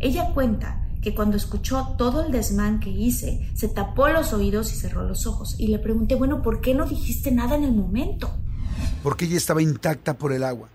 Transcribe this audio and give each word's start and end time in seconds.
Ella 0.00 0.32
cuenta 0.34 0.86
que 1.02 1.14
cuando 1.14 1.36
escuchó 1.36 1.94
todo 1.96 2.24
el 2.24 2.32
desmán 2.32 2.80
que 2.80 2.90
hice, 2.90 3.48
se 3.54 3.68
tapó 3.68 4.08
los 4.08 4.32
oídos 4.32 4.72
y 4.72 4.76
cerró 4.76 5.02
los 5.02 5.26
ojos. 5.26 5.54
Y 5.58 5.68
le 5.68 5.78
pregunté, 5.78 6.14
bueno, 6.14 6.42
¿por 6.42 6.60
qué 6.60 6.74
no 6.74 6.86
dijiste 6.86 7.30
nada 7.30 7.56
en 7.56 7.64
el 7.64 7.72
momento? 7.72 8.30
Porque 9.02 9.26
ella 9.26 9.36
estaba 9.36 9.62
intacta 9.62 10.14
por 10.14 10.32
el 10.32 10.42
agua. 10.42 10.68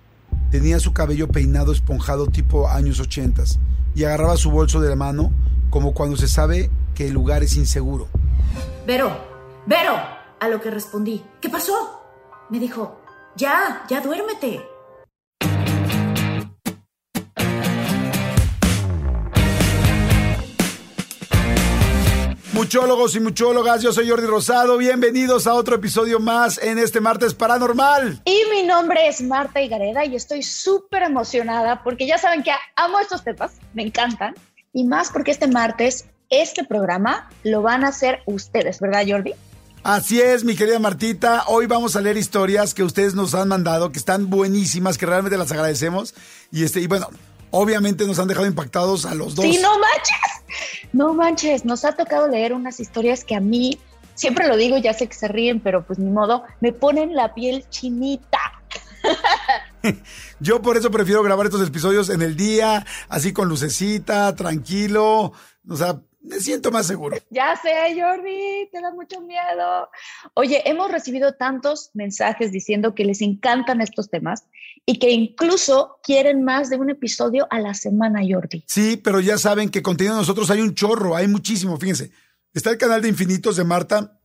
Tenía 0.49 0.79
su 0.79 0.93
cabello 0.93 1.27
peinado 1.27 1.71
esponjado 1.71 2.27
tipo 2.27 2.69
años 2.69 2.99
ochentas 2.99 3.59
y 3.93 4.03
agarraba 4.03 4.37
su 4.37 4.51
bolso 4.51 4.79
de 4.79 4.89
la 4.89 4.95
mano 4.95 5.31
como 5.69 5.93
cuando 5.93 6.17
se 6.17 6.27
sabe 6.27 6.69
que 6.95 7.07
el 7.07 7.13
lugar 7.13 7.43
es 7.43 7.55
inseguro. 7.55 8.07
Vero, 8.85 9.31
Vero, 9.65 9.93
a 10.39 10.47
lo 10.47 10.59
que 10.59 10.71
respondí, 10.71 11.23
¿qué 11.39 11.47
pasó? 11.47 12.01
Me 12.49 12.59
dijo, 12.59 12.99
ya, 13.35 13.85
ya 13.87 14.01
duérmete. 14.01 14.59
Muchólogos 22.53 23.15
y 23.15 23.21
muchólogas, 23.21 23.81
yo 23.81 23.93
soy 23.93 24.09
Jordi 24.09 24.27
Rosado. 24.27 24.77
Bienvenidos 24.77 25.47
a 25.47 25.53
otro 25.53 25.77
episodio 25.77 26.19
más 26.19 26.57
en 26.61 26.79
este 26.79 26.99
martes 26.99 27.33
paranormal. 27.33 28.21
Y 28.25 28.41
mi 28.53 28.63
nombre 28.63 29.07
es 29.07 29.21
Marta 29.21 29.61
Higareda 29.61 30.03
y 30.03 30.17
estoy 30.17 30.43
súper 30.43 31.03
emocionada 31.03 31.81
porque 31.81 32.05
ya 32.05 32.17
saben 32.17 32.43
que 32.43 32.51
amo 32.75 32.99
estos 32.99 33.23
temas, 33.23 33.53
me 33.73 33.83
encantan. 33.83 34.35
Y 34.73 34.83
más 34.83 35.11
porque 35.11 35.31
este 35.31 35.47
martes, 35.47 36.07
este 36.29 36.65
programa 36.65 37.29
lo 37.43 37.61
van 37.61 37.85
a 37.85 37.87
hacer 37.87 38.19
ustedes, 38.25 38.81
¿verdad, 38.81 39.05
Jordi? 39.07 39.33
Así 39.83 40.21
es, 40.21 40.43
mi 40.43 40.55
querida 40.55 40.77
Martita. 40.77 41.45
Hoy 41.47 41.67
vamos 41.67 41.95
a 41.95 42.01
leer 42.01 42.17
historias 42.17 42.73
que 42.73 42.83
ustedes 42.83 43.15
nos 43.15 43.33
han 43.33 43.47
mandado, 43.47 43.93
que 43.93 43.97
están 43.97 44.29
buenísimas, 44.29 44.97
que 44.97 45.05
realmente 45.05 45.37
las 45.37 45.53
agradecemos. 45.53 46.13
Y 46.51 46.65
este, 46.65 46.81
y 46.81 46.87
bueno, 46.87 47.07
obviamente 47.51 48.05
nos 48.05 48.19
han 48.19 48.27
dejado 48.27 48.47
impactados 48.47 49.05
a 49.05 49.13
los 49.13 49.35
dos. 49.35 49.45
Sí, 49.45 49.59
no 49.61 49.77
manches. 49.77 50.89
No 50.93 51.13
manches, 51.13 51.63
nos 51.65 51.85
ha 51.85 51.93
tocado 51.93 52.27
leer 52.27 52.53
unas 52.53 52.79
historias 52.79 53.23
que 53.23 53.35
a 53.35 53.39
mí, 53.39 53.79
siempre 54.15 54.47
lo 54.47 54.57
digo, 54.57 54.77
ya 54.77 54.93
sé 54.93 55.07
que 55.07 55.15
se 55.15 55.27
ríen, 55.27 55.59
pero 55.59 55.85
pues 55.85 55.99
ni 55.99 56.09
modo, 56.09 56.43
me 56.59 56.73
ponen 56.73 57.15
la 57.15 57.33
piel 57.33 57.65
chinita. 57.69 58.39
Yo 60.39 60.61
por 60.61 60.77
eso 60.77 60.91
prefiero 60.91 61.23
grabar 61.23 61.45
estos 61.45 61.65
episodios 61.67 62.09
en 62.09 62.21
el 62.21 62.35
día, 62.35 62.85
así 63.09 63.33
con 63.33 63.47
lucecita, 63.47 64.35
tranquilo, 64.35 65.33
o 65.67 65.75
sea, 65.75 66.01
me 66.21 66.39
siento 66.39 66.71
más 66.71 66.87
seguro. 66.87 67.17
Ya 67.29 67.55
sé, 67.61 67.99
Jordi, 67.99 68.69
te 68.71 68.81
da 68.81 68.91
mucho 68.91 69.21
miedo. 69.21 69.89
Oye, 70.33 70.61
hemos 70.69 70.91
recibido 70.91 71.33
tantos 71.35 71.91
mensajes 71.93 72.51
diciendo 72.51 72.93
que 72.93 73.05
les 73.05 73.21
encantan 73.21 73.81
estos 73.81 74.09
temas 74.09 74.43
y 74.85 74.99
que 74.99 75.11
incluso 75.11 75.99
quieren 76.03 76.43
más 76.43 76.69
de 76.69 76.77
un 76.77 76.89
episodio 76.89 77.47
a 77.49 77.59
la 77.59 77.73
semana, 77.73 78.21
Jordi. 78.27 78.63
Sí, 78.67 78.97
pero 78.97 79.19
ya 79.19 79.37
saben 79.37 79.69
que 79.69 79.81
contenido 79.81 80.15
de 80.15 80.21
nosotros 80.21 80.49
hay 80.51 80.61
un 80.61 80.75
chorro, 80.75 81.15
hay 81.15 81.27
muchísimo, 81.27 81.77
fíjense. 81.77 82.11
Está 82.53 82.71
el 82.71 82.77
canal 82.77 83.01
de 83.01 83.07
Infinitos 83.07 83.55
de 83.55 83.63
Marta, 83.63 84.19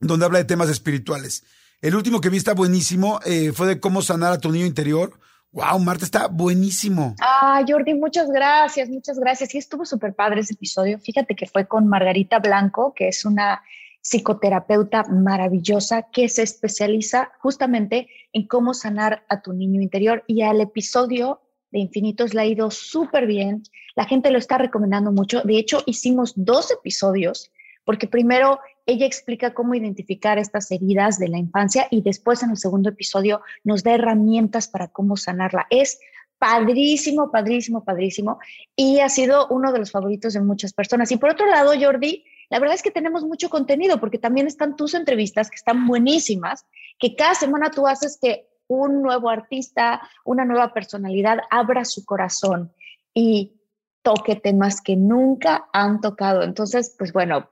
donde 0.00 0.24
habla 0.24 0.38
de 0.38 0.44
temas 0.44 0.70
espirituales. 0.70 1.44
El 1.80 1.94
último 1.94 2.20
que 2.20 2.30
vi 2.30 2.38
está 2.38 2.54
buenísimo, 2.54 3.20
eh, 3.24 3.52
fue 3.52 3.66
de 3.66 3.80
cómo 3.80 4.02
sanar 4.02 4.32
a 4.32 4.38
tu 4.38 4.50
niño 4.50 4.66
interior. 4.66 5.18
Wow, 5.52 5.78
Marta 5.78 6.04
está 6.04 6.28
buenísimo. 6.28 7.14
Ah, 7.20 7.64
Jordi, 7.66 7.94
muchas 7.94 8.30
gracias, 8.30 8.88
muchas 8.90 9.18
gracias. 9.18 9.50
Sí, 9.50 9.58
estuvo 9.58 9.86
súper 9.86 10.14
padre 10.14 10.40
ese 10.40 10.54
episodio. 10.54 10.98
Fíjate 10.98 11.34
que 11.34 11.46
fue 11.46 11.66
con 11.66 11.88
Margarita 11.88 12.38
Blanco, 12.38 12.92
que 12.94 13.08
es 13.08 13.24
una 13.24 13.62
psicoterapeuta 14.02 15.04
maravillosa 15.04 16.02
que 16.02 16.28
se 16.28 16.42
especializa 16.42 17.30
justamente 17.40 18.08
en 18.32 18.46
cómo 18.46 18.74
sanar 18.74 19.24
a 19.28 19.40
tu 19.40 19.52
niño 19.52 19.80
interior. 19.80 20.22
Y 20.26 20.42
al 20.42 20.60
episodio 20.60 21.40
de 21.70 21.78
Infinitos 21.80 22.34
le 22.34 22.42
ha 22.42 22.46
ido 22.46 22.70
súper 22.70 23.26
bien. 23.26 23.62
La 23.96 24.04
gente 24.04 24.30
lo 24.30 24.38
está 24.38 24.58
recomendando 24.58 25.12
mucho. 25.12 25.40
De 25.42 25.58
hecho, 25.58 25.82
hicimos 25.86 26.34
dos 26.36 26.70
episodios 26.70 27.50
porque 27.84 28.06
primero 28.06 28.60
ella 28.88 29.04
explica 29.04 29.52
cómo 29.52 29.74
identificar 29.74 30.38
estas 30.38 30.70
heridas 30.70 31.18
de 31.18 31.28
la 31.28 31.36
infancia 31.36 31.86
y 31.90 32.00
después 32.00 32.42
en 32.42 32.50
el 32.50 32.56
segundo 32.56 32.88
episodio 32.88 33.42
nos 33.62 33.84
da 33.84 33.92
herramientas 33.92 34.66
para 34.66 34.88
cómo 34.88 35.18
sanarla. 35.18 35.66
Es 35.68 36.00
padrísimo, 36.38 37.30
padrísimo, 37.30 37.84
padrísimo 37.84 38.38
y 38.74 39.00
ha 39.00 39.10
sido 39.10 39.46
uno 39.48 39.72
de 39.72 39.80
los 39.80 39.90
favoritos 39.90 40.32
de 40.32 40.40
muchas 40.40 40.72
personas. 40.72 41.12
Y 41.12 41.18
por 41.18 41.28
otro 41.28 41.46
lado, 41.46 41.72
Jordi, 41.78 42.24
la 42.48 42.60
verdad 42.60 42.76
es 42.76 42.82
que 42.82 42.90
tenemos 42.90 43.24
mucho 43.24 43.50
contenido 43.50 44.00
porque 44.00 44.16
también 44.16 44.46
están 44.46 44.74
tus 44.74 44.94
entrevistas 44.94 45.50
que 45.50 45.56
están 45.56 45.86
buenísimas, 45.86 46.64
que 46.98 47.14
cada 47.14 47.34
semana 47.34 47.70
tú 47.70 47.86
haces 47.86 48.18
que 48.22 48.48
un 48.68 49.02
nuevo 49.02 49.28
artista, 49.28 50.00
una 50.24 50.46
nueva 50.46 50.72
personalidad 50.72 51.40
abra 51.50 51.84
su 51.84 52.06
corazón 52.06 52.72
y 53.12 53.60
toque 54.00 54.34
temas 54.34 54.80
que 54.80 54.96
nunca 54.96 55.68
han 55.74 56.00
tocado. 56.00 56.42
Entonces, 56.42 56.94
pues 56.98 57.12
bueno, 57.12 57.50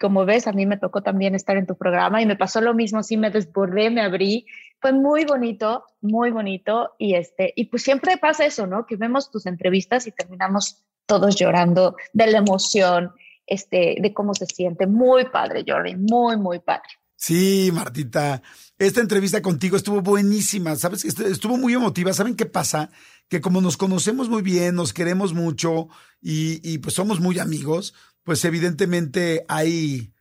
como 0.00 0.24
ves, 0.24 0.46
a 0.46 0.52
mí 0.52 0.66
me 0.66 0.76
tocó 0.76 1.02
también 1.02 1.34
estar 1.34 1.56
en 1.56 1.66
tu 1.66 1.76
programa 1.76 2.22
y 2.22 2.26
me 2.26 2.36
pasó 2.36 2.60
lo 2.60 2.74
mismo, 2.74 3.02
sí 3.02 3.16
me 3.16 3.30
desbordé, 3.30 3.90
me 3.90 4.02
abrí, 4.02 4.46
fue 4.80 4.92
muy 4.92 5.24
bonito, 5.24 5.84
muy 6.00 6.30
bonito 6.30 6.94
y 6.98 7.14
este, 7.14 7.52
y 7.56 7.66
pues 7.66 7.82
siempre 7.82 8.16
pasa 8.18 8.44
eso, 8.44 8.66
¿no? 8.66 8.86
Que 8.86 8.96
vemos 8.96 9.30
tus 9.30 9.46
entrevistas 9.46 10.06
y 10.06 10.12
terminamos 10.12 10.84
todos 11.06 11.36
llorando 11.36 11.96
de 12.12 12.26
la 12.28 12.38
emoción, 12.38 13.12
este, 13.46 13.96
de 14.00 14.14
cómo 14.14 14.34
se 14.34 14.46
siente. 14.46 14.86
Muy 14.86 15.26
padre, 15.26 15.64
Jordi, 15.66 15.96
muy, 15.96 16.36
muy 16.36 16.60
padre. 16.60 16.88
Sí, 17.16 17.70
Martita, 17.72 18.42
esta 18.76 19.00
entrevista 19.00 19.40
contigo 19.40 19.76
estuvo 19.76 20.02
buenísima, 20.02 20.76
¿sabes? 20.76 21.04
Estuvo 21.04 21.56
muy 21.56 21.74
emotiva. 21.74 22.12
¿Saben 22.12 22.36
qué 22.36 22.44
pasa? 22.44 22.90
Que 23.28 23.40
como 23.40 23.60
nos 23.60 23.76
conocemos 23.76 24.28
muy 24.28 24.42
bien, 24.42 24.74
nos 24.74 24.92
queremos 24.92 25.32
mucho 25.32 25.88
y, 26.20 26.60
y 26.68 26.78
pues 26.78 26.94
somos 26.94 27.20
muy 27.20 27.38
amigos, 27.38 27.94
pues 28.24 28.44
evidentemente 28.44 29.44
hay, 29.48 30.12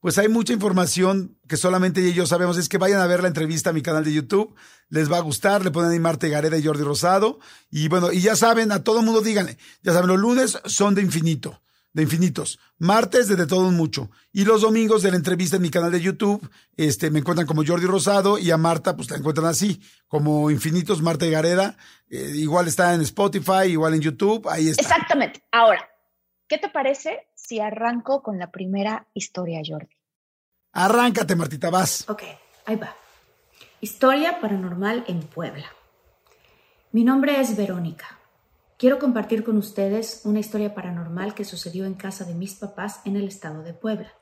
pues 0.00 0.18
hay 0.18 0.28
mucha 0.28 0.52
información 0.52 1.36
que 1.48 1.56
solamente 1.56 2.00
ella 2.00 2.10
y 2.10 2.14
yo 2.14 2.26
sabemos. 2.26 2.58
Es 2.58 2.68
que 2.68 2.78
vayan 2.78 3.00
a 3.00 3.06
ver 3.06 3.22
la 3.22 3.28
entrevista 3.28 3.70
a 3.70 3.72
mi 3.72 3.82
canal 3.82 4.04
de 4.04 4.12
YouTube. 4.12 4.54
Les 4.88 5.10
va 5.10 5.16
a 5.16 5.22
gustar. 5.22 5.64
Le 5.64 5.70
ponen 5.70 5.90
ahí 5.90 5.98
Marte 5.98 6.28
Gareda 6.28 6.58
y 6.58 6.64
Jordi 6.64 6.84
Rosado. 6.84 7.40
Y 7.70 7.88
bueno, 7.88 8.12
y 8.12 8.20
ya 8.20 8.36
saben, 8.36 8.72
a 8.72 8.84
todo 8.84 9.02
mundo 9.02 9.22
díganle. 9.22 9.56
Ya 9.82 9.92
saben, 9.92 10.08
los 10.08 10.20
lunes 10.20 10.60
son 10.66 10.94
de 10.94 11.02
infinito, 11.02 11.62
de 11.94 12.02
infinitos. 12.02 12.58
Martes 12.78 13.26
de, 13.26 13.36
de 13.36 13.46
todo 13.46 13.70
mucho. 13.70 14.10
Y 14.32 14.44
los 14.44 14.60
domingos 14.60 15.02
de 15.02 15.10
la 15.10 15.16
entrevista 15.16 15.56
en 15.56 15.62
mi 15.62 15.70
canal 15.70 15.90
de 15.90 16.02
YouTube, 16.02 16.46
este, 16.76 17.10
me 17.10 17.20
encuentran 17.20 17.46
como 17.46 17.64
Jordi 17.64 17.86
Rosado 17.86 18.38
y 18.38 18.50
a 18.50 18.58
Marta, 18.58 18.96
pues 18.96 19.10
la 19.10 19.16
encuentran 19.16 19.46
así, 19.46 19.80
como 20.08 20.50
infinitos 20.50 21.00
Marta 21.00 21.24
Gareda. 21.24 21.78
Eh, 22.10 22.32
igual 22.34 22.68
está 22.68 22.92
en 22.92 23.00
Spotify, 23.00 23.68
igual 23.68 23.94
en 23.94 24.02
YouTube. 24.02 24.46
Ahí. 24.46 24.68
Exactamente. 24.68 25.42
Ahora, 25.50 25.88
¿qué 26.48 26.58
te 26.58 26.68
parece 26.68 27.28
si 27.34 27.60
arranco 27.60 28.22
con 28.22 28.38
la 28.38 28.50
primera 28.50 29.06
historia, 29.14 29.60
Jordi. 29.66 29.96
Arráncate, 30.72 31.36
Martita, 31.36 31.70
vas. 31.70 32.08
Ok, 32.08 32.22
ahí 32.66 32.76
va. 32.76 32.94
Historia 33.80 34.40
paranormal 34.40 35.04
en 35.06 35.20
Puebla. 35.20 35.66
Mi 36.92 37.04
nombre 37.04 37.40
es 37.40 37.56
Verónica. 37.56 38.18
Quiero 38.78 38.98
compartir 38.98 39.42
con 39.42 39.56
ustedes 39.56 40.22
una 40.24 40.40
historia 40.40 40.74
paranormal 40.74 41.34
que 41.34 41.44
sucedió 41.44 41.86
en 41.86 41.94
casa 41.94 42.24
de 42.24 42.34
mis 42.34 42.54
papás 42.54 43.00
en 43.04 43.16
el 43.16 43.26
estado 43.28 43.62
de 43.62 43.72
Puebla. 43.72 44.12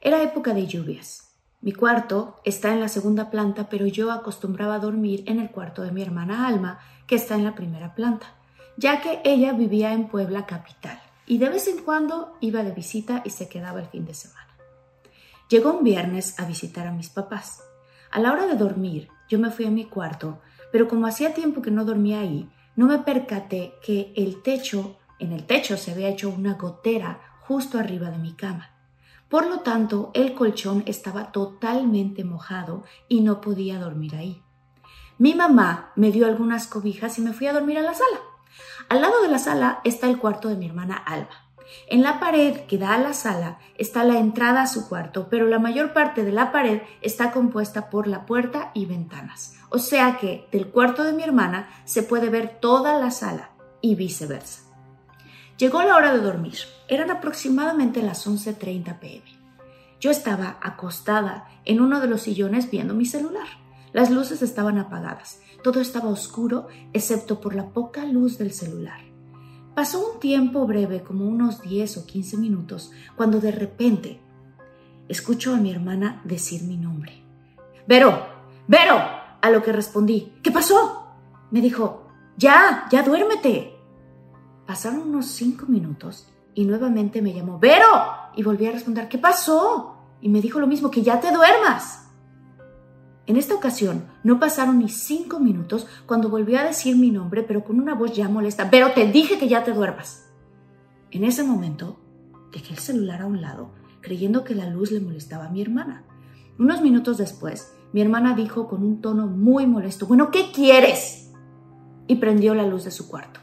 Era 0.00 0.22
época 0.22 0.52
de 0.52 0.66
lluvias. 0.66 1.30
Mi 1.60 1.72
cuarto 1.72 2.40
está 2.44 2.72
en 2.72 2.80
la 2.80 2.88
segunda 2.88 3.30
planta, 3.30 3.68
pero 3.68 3.86
yo 3.86 4.10
acostumbraba 4.10 4.74
a 4.74 4.80
dormir 4.80 5.22
en 5.26 5.38
el 5.38 5.50
cuarto 5.50 5.82
de 5.82 5.92
mi 5.92 6.02
hermana 6.02 6.46
Alma, 6.46 6.80
que 7.06 7.14
está 7.14 7.36
en 7.36 7.44
la 7.44 7.54
primera 7.54 7.94
planta, 7.94 8.34
ya 8.76 9.00
que 9.00 9.20
ella 9.24 9.52
vivía 9.52 9.92
en 9.92 10.08
Puebla 10.08 10.44
capital 10.44 11.00
y 11.26 11.38
de 11.38 11.48
vez 11.48 11.68
en 11.68 11.78
cuando 11.82 12.36
iba 12.40 12.62
de 12.62 12.72
visita 12.72 13.22
y 13.24 13.30
se 13.30 13.48
quedaba 13.48 13.80
el 13.80 13.86
fin 13.86 14.04
de 14.04 14.14
semana. 14.14 14.48
Llegó 15.48 15.72
un 15.72 15.84
viernes 15.84 16.38
a 16.38 16.46
visitar 16.46 16.86
a 16.86 16.92
mis 16.92 17.10
papás. 17.10 17.62
A 18.10 18.20
la 18.20 18.32
hora 18.32 18.46
de 18.46 18.56
dormir, 18.56 19.08
yo 19.28 19.38
me 19.38 19.50
fui 19.50 19.66
a 19.66 19.70
mi 19.70 19.84
cuarto, 19.84 20.40
pero 20.70 20.88
como 20.88 21.06
hacía 21.06 21.34
tiempo 21.34 21.62
que 21.62 21.70
no 21.70 21.84
dormía 21.84 22.20
ahí, 22.20 22.48
no 22.74 22.86
me 22.86 22.98
percaté 22.98 23.74
que 23.84 24.12
el 24.16 24.42
techo, 24.42 24.96
en 25.18 25.32
el 25.32 25.44
techo 25.44 25.76
se 25.76 25.92
había 25.92 26.08
hecho 26.08 26.30
una 26.30 26.54
gotera 26.54 27.20
justo 27.40 27.78
arriba 27.78 28.10
de 28.10 28.18
mi 28.18 28.32
cama. 28.32 28.70
Por 29.28 29.46
lo 29.46 29.60
tanto, 29.60 30.10
el 30.14 30.34
colchón 30.34 30.82
estaba 30.86 31.32
totalmente 31.32 32.24
mojado 32.24 32.84
y 33.08 33.20
no 33.20 33.40
podía 33.40 33.78
dormir 33.78 34.16
ahí. 34.16 34.42
Mi 35.18 35.34
mamá 35.34 35.92
me 35.96 36.10
dio 36.10 36.26
algunas 36.26 36.66
cobijas 36.66 37.18
y 37.18 37.22
me 37.22 37.32
fui 37.32 37.46
a 37.46 37.52
dormir 37.52 37.78
a 37.78 37.82
la 37.82 37.94
sala. 37.94 38.20
Al 38.88 39.00
lado 39.00 39.22
de 39.22 39.28
la 39.28 39.38
sala 39.38 39.80
está 39.84 40.08
el 40.08 40.18
cuarto 40.18 40.48
de 40.48 40.56
mi 40.56 40.66
hermana 40.66 40.96
Alba. 40.96 41.42
En 41.88 42.02
la 42.02 42.20
pared 42.20 42.66
que 42.66 42.78
da 42.78 42.94
a 42.94 42.98
la 42.98 43.14
sala 43.14 43.58
está 43.76 44.04
la 44.04 44.18
entrada 44.18 44.62
a 44.62 44.66
su 44.66 44.88
cuarto, 44.88 45.28
pero 45.30 45.46
la 45.46 45.58
mayor 45.58 45.92
parte 45.92 46.24
de 46.24 46.32
la 46.32 46.52
pared 46.52 46.82
está 47.00 47.30
compuesta 47.30 47.90
por 47.90 48.06
la 48.06 48.26
puerta 48.26 48.70
y 48.74 48.86
ventanas. 48.86 49.56
O 49.70 49.78
sea 49.78 50.18
que 50.18 50.46
del 50.52 50.68
cuarto 50.68 51.02
de 51.02 51.12
mi 51.12 51.22
hermana 51.22 51.68
se 51.84 52.02
puede 52.02 52.28
ver 52.28 52.58
toda 52.60 52.98
la 52.98 53.10
sala 53.10 53.50
y 53.80 53.94
viceversa. 53.94 54.62
Llegó 55.56 55.82
la 55.82 55.96
hora 55.96 56.12
de 56.12 56.20
dormir. 56.20 56.58
Eran 56.88 57.10
aproximadamente 57.10 58.02
las 58.02 58.26
11.30 58.26 58.98
pm. 58.98 59.22
Yo 60.00 60.10
estaba 60.10 60.58
acostada 60.60 61.48
en 61.64 61.80
uno 61.80 62.00
de 62.00 62.08
los 62.08 62.22
sillones 62.22 62.70
viendo 62.70 62.94
mi 62.94 63.06
celular. 63.06 63.46
Las 63.92 64.10
luces 64.10 64.42
estaban 64.42 64.78
apagadas. 64.78 65.40
Todo 65.62 65.80
estaba 65.80 66.08
oscuro 66.08 66.68
excepto 66.92 67.40
por 67.40 67.54
la 67.54 67.68
poca 67.68 68.04
luz 68.04 68.38
del 68.38 68.52
celular. 68.52 69.00
Pasó 69.74 70.12
un 70.12 70.20
tiempo 70.20 70.66
breve, 70.66 71.02
como 71.02 71.26
unos 71.26 71.62
10 71.62 71.98
o 71.98 72.06
15 72.06 72.36
minutos, 72.36 72.92
cuando 73.16 73.40
de 73.40 73.52
repente 73.52 74.20
escucho 75.08 75.54
a 75.54 75.58
mi 75.58 75.70
hermana 75.70 76.20
decir 76.24 76.62
mi 76.64 76.76
nombre. 76.76 77.22
Vero, 77.86 78.32
Vero, 78.68 78.96
a 79.40 79.50
lo 79.50 79.62
que 79.62 79.72
respondí, 79.72 80.34
¿qué 80.42 80.50
pasó? 80.50 81.06
Me 81.50 81.60
dijo, 81.60 82.06
ya, 82.36 82.86
ya 82.90 83.02
duérmete. 83.02 83.76
Pasaron 84.66 85.00
unos 85.00 85.26
cinco 85.26 85.66
minutos 85.66 86.28
y 86.54 86.64
nuevamente 86.64 87.20
me 87.20 87.32
llamó, 87.32 87.58
Vero, 87.58 87.86
y 88.36 88.42
volví 88.42 88.66
a 88.66 88.72
responder, 88.72 89.08
¿qué 89.08 89.18
pasó? 89.18 89.96
Y 90.20 90.28
me 90.28 90.40
dijo 90.40 90.60
lo 90.60 90.66
mismo, 90.66 90.90
que 90.90 91.02
ya 91.02 91.20
te 91.20 91.32
duermas. 91.32 92.01
En 93.26 93.36
esta 93.36 93.54
ocasión 93.54 94.04
no 94.24 94.40
pasaron 94.40 94.80
ni 94.80 94.88
cinco 94.88 95.38
minutos 95.38 95.86
cuando 96.06 96.28
volvió 96.28 96.58
a 96.58 96.64
decir 96.64 96.96
mi 96.96 97.10
nombre, 97.10 97.42
pero 97.42 97.62
con 97.62 97.78
una 97.78 97.94
voz 97.94 98.16
ya 98.16 98.28
molesta. 98.28 98.68
Pero 98.70 98.92
te 98.92 99.06
dije 99.06 99.38
que 99.38 99.48
ya 99.48 99.62
te 99.62 99.72
duermas. 99.72 100.28
En 101.12 101.24
ese 101.24 101.44
momento 101.44 102.00
dejé 102.52 102.74
el 102.74 102.80
celular 102.80 103.22
a 103.22 103.26
un 103.26 103.40
lado, 103.40 103.70
creyendo 104.00 104.42
que 104.42 104.54
la 104.54 104.68
luz 104.68 104.90
le 104.90 105.00
molestaba 105.00 105.46
a 105.46 105.50
mi 105.50 105.62
hermana. 105.62 106.04
Unos 106.58 106.82
minutos 106.82 107.16
después, 107.16 107.72
mi 107.92 108.00
hermana 108.00 108.34
dijo 108.34 108.66
con 108.66 108.82
un 108.82 109.00
tono 109.00 109.26
muy 109.26 109.66
molesto, 109.66 110.06
bueno, 110.06 110.30
¿qué 110.30 110.50
quieres? 110.52 111.30
Y 112.08 112.16
prendió 112.16 112.54
la 112.54 112.66
luz 112.66 112.84
de 112.84 112.90
su 112.90 113.08
cuarto. 113.08 113.40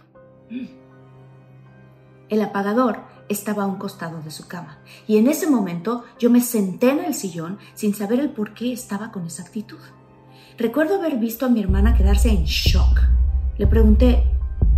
El 2.28 2.42
apagador 2.42 2.98
estaba 3.30 3.64
a 3.64 3.68
un 3.68 3.78
costado 3.78 4.22
de 4.22 4.32
su 4.32 4.48
cama, 4.48 4.80
y 5.08 5.18
en 5.18 5.28
ese 5.28 5.48
momento 5.48 6.04
yo 6.20 6.30
me 6.30 6.42
senté 6.42 6.90
en 6.90 7.00
el 7.00 7.14
sillón 7.14 7.58
sin 7.76 7.94
saber 7.94 8.20
el 8.20 8.32
por 8.32 8.54
qué 8.54 8.74
estaba 8.74 9.12
con 9.12 9.26
esa 9.26 9.44
actitud. 9.44 9.80
Recuerdo 10.58 10.96
haber 10.96 11.18
visto 11.18 11.46
a 11.46 11.50
mi 11.50 11.62
hermana 11.62 11.96
quedarse 11.96 12.30
en 12.30 12.44
shock. 12.44 13.02
Le 13.58 13.68
pregunté, 13.68 14.24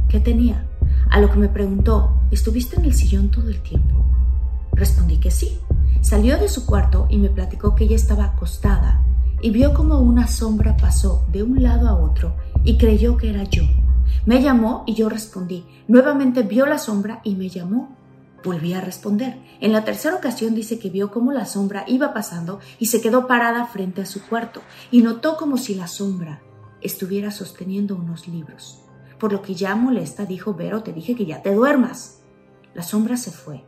¿qué 0.09 0.19
tenía? 0.19 0.67
A 1.09 1.19
lo 1.19 1.31
que 1.31 1.37
me 1.37 1.49
preguntó, 1.49 2.21
¿estuviste 2.29 2.75
en 2.75 2.85
el 2.85 2.93
sillón 2.93 3.31
todo 3.31 3.49
el 3.49 3.61
tiempo? 3.61 4.05
Respondí 4.73 5.17
que 5.17 5.31
sí. 5.31 5.59
Salió 6.01 6.37
de 6.37 6.49
su 6.49 6.65
cuarto 6.65 7.07
y 7.09 7.17
me 7.17 7.29
platicó 7.29 7.75
que 7.75 7.85
ella 7.85 7.95
estaba 7.95 8.25
acostada 8.25 9.01
y 9.41 9.49
vio 9.49 9.73
como 9.73 9.99
una 9.99 10.27
sombra 10.27 10.77
pasó 10.77 11.25
de 11.31 11.43
un 11.43 11.63
lado 11.63 11.87
a 11.87 11.95
otro 11.95 12.35
y 12.63 12.77
creyó 12.77 13.17
que 13.17 13.29
era 13.29 13.43
yo. 13.43 13.63
Me 14.25 14.41
llamó 14.41 14.83
y 14.85 14.93
yo 14.93 15.09
respondí. 15.09 15.65
Nuevamente 15.87 16.43
vio 16.43 16.65
la 16.65 16.77
sombra 16.77 17.21
y 17.23 17.35
me 17.35 17.49
llamó 17.49 17.89
Volví 18.43 18.73
a 18.73 18.81
responder. 18.81 19.37
En 19.59 19.71
la 19.71 19.83
tercera 19.83 20.15
ocasión 20.15 20.55
dice 20.55 20.79
que 20.79 20.89
vio 20.89 21.11
cómo 21.11 21.31
la 21.31 21.45
sombra 21.45 21.83
iba 21.87 22.13
pasando 22.13 22.59
y 22.79 22.87
se 22.87 23.01
quedó 23.01 23.27
parada 23.27 23.65
frente 23.67 24.01
a 24.01 24.05
su 24.05 24.25
cuarto 24.25 24.61
y 24.89 25.01
notó 25.01 25.37
como 25.37 25.57
si 25.57 25.75
la 25.75 25.87
sombra 25.87 26.41
estuviera 26.81 27.29
sosteniendo 27.29 27.95
unos 27.95 28.27
libros. 28.27 28.83
Por 29.19 29.31
lo 29.31 29.43
que 29.43 29.53
ya 29.53 29.75
molesta 29.75 30.25
dijo, 30.25 30.55
Vero, 30.55 30.81
te 30.81 30.93
dije 30.93 31.15
que 31.15 31.27
ya 31.27 31.43
te 31.43 31.53
duermas. 31.53 32.21
La 32.73 32.81
sombra 32.81 33.17
se 33.17 33.29
fue, 33.29 33.63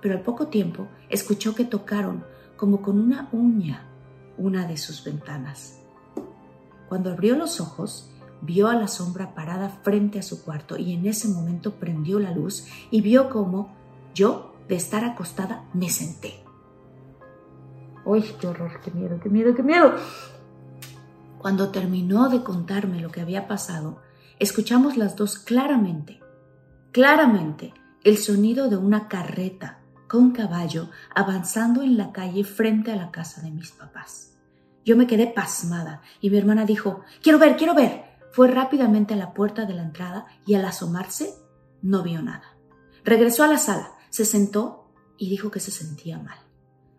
pero 0.00 0.14
al 0.14 0.22
poco 0.22 0.46
tiempo 0.46 0.88
escuchó 1.10 1.54
que 1.54 1.64
tocaron 1.64 2.24
como 2.56 2.80
con 2.80 2.98
una 2.98 3.28
uña 3.32 3.90
una 4.38 4.66
de 4.66 4.76
sus 4.76 5.04
ventanas. 5.04 5.80
Cuando 6.88 7.10
abrió 7.10 7.36
los 7.36 7.60
ojos, 7.60 8.10
vio 8.40 8.68
a 8.68 8.74
la 8.74 8.88
sombra 8.88 9.34
parada 9.34 9.68
frente 9.68 10.18
a 10.18 10.22
su 10.22 10.44
cuarto 10.44 10.76
y 10.76 10.92
en 10.92 11.06
ese 11.06 11.28
momento 11.28 11.74
prendió 11.74 12.18
la 12.18 12.32
luz 12.32 12.66
y 12.90 13.00
vio 13.00 13.30
cómo 13.30 13.74
yo, 14.14 14.54
de 14.68 14.76
estar 14.76 15.04
acostada, 15.04 15.64
me 15.74 15.90
senté. 15.90 16.42
¡Uy, 18.04 18.22
qué 18.40 18.46
horror, 18.46 18.80
qué 18.82 18.90
miedo, 18.90 19.18
qué 19.22 19.28
miedo, 19.28 19.54
qué 19.54 19.62
miedo! 19.62 19.94
Cuando 21.38 21.70
terminó 21.70 22.28
de 22.28 22.42
contarme 22.42 23.00
lo 23.00 23.10
que 23.10 23.20
había 23.20 23.48
pasado, 23.48 24.00
escuchamos 24.38 24.96
las 24.96 25.16
dos 25.16 25.38
claramente, 25.38 26.20
claramente, 26.92 27.74
el 28.02 28.18
sonido 28.18 28.68
de 28.68 28.76
una 28.76 29.08
carreta 29.08 29.80
con 30.06 30.32
caballo 30.32 30.90
avanzando 31.14 31.82
en 31.82 31.96
la 31.96 32.12
calle 32.12 32.44
frente 32.44 32.92
a 32.92 32.96
la 32.96 33.10
casa 33.10 33.42
de 33.42 33.50
mis 33.50 33.72
papás. 33.72 34.36
Yo 34.84 34.96
me 34.96 35.06
quedé 35.06 35.26
pasmada 35.26 36.02
y 36.20 36.30
mi 36.30 36.36
hermana 36.36 36.66
dijo, 36.66 37.00
quiero 37.22 37.38
ver, 37.38 37.56
quiero 37.56 37.74
ver. 37.74 38.04
Fue 38.30 38.48
rápidamente 38.48 39.14
a 39.14 39.16
la 39.16 39.32
puerta 39.32 39.64
de 39.64 39.74
la 39.74 39.82
entrada 39.82 40.26
y 40.46 40.54
al 40.54 40.64
asomarse 40.64 41.34
no 41.82 42.02
vio 42.02 42.20
nada. 42.22 42.56
Regresó 43.04 43.44
a 43.44 43.48
la 43.48 43.58
sala, 43.58 43.93
se 44.14 44.24
sentó 44.24 44.92
y 45.18 45.28
dijo 45.28 45.50
que 45.50 45.58
se 45.58 45.72
sentía 45.72 46.20
mal. 46.20 46.38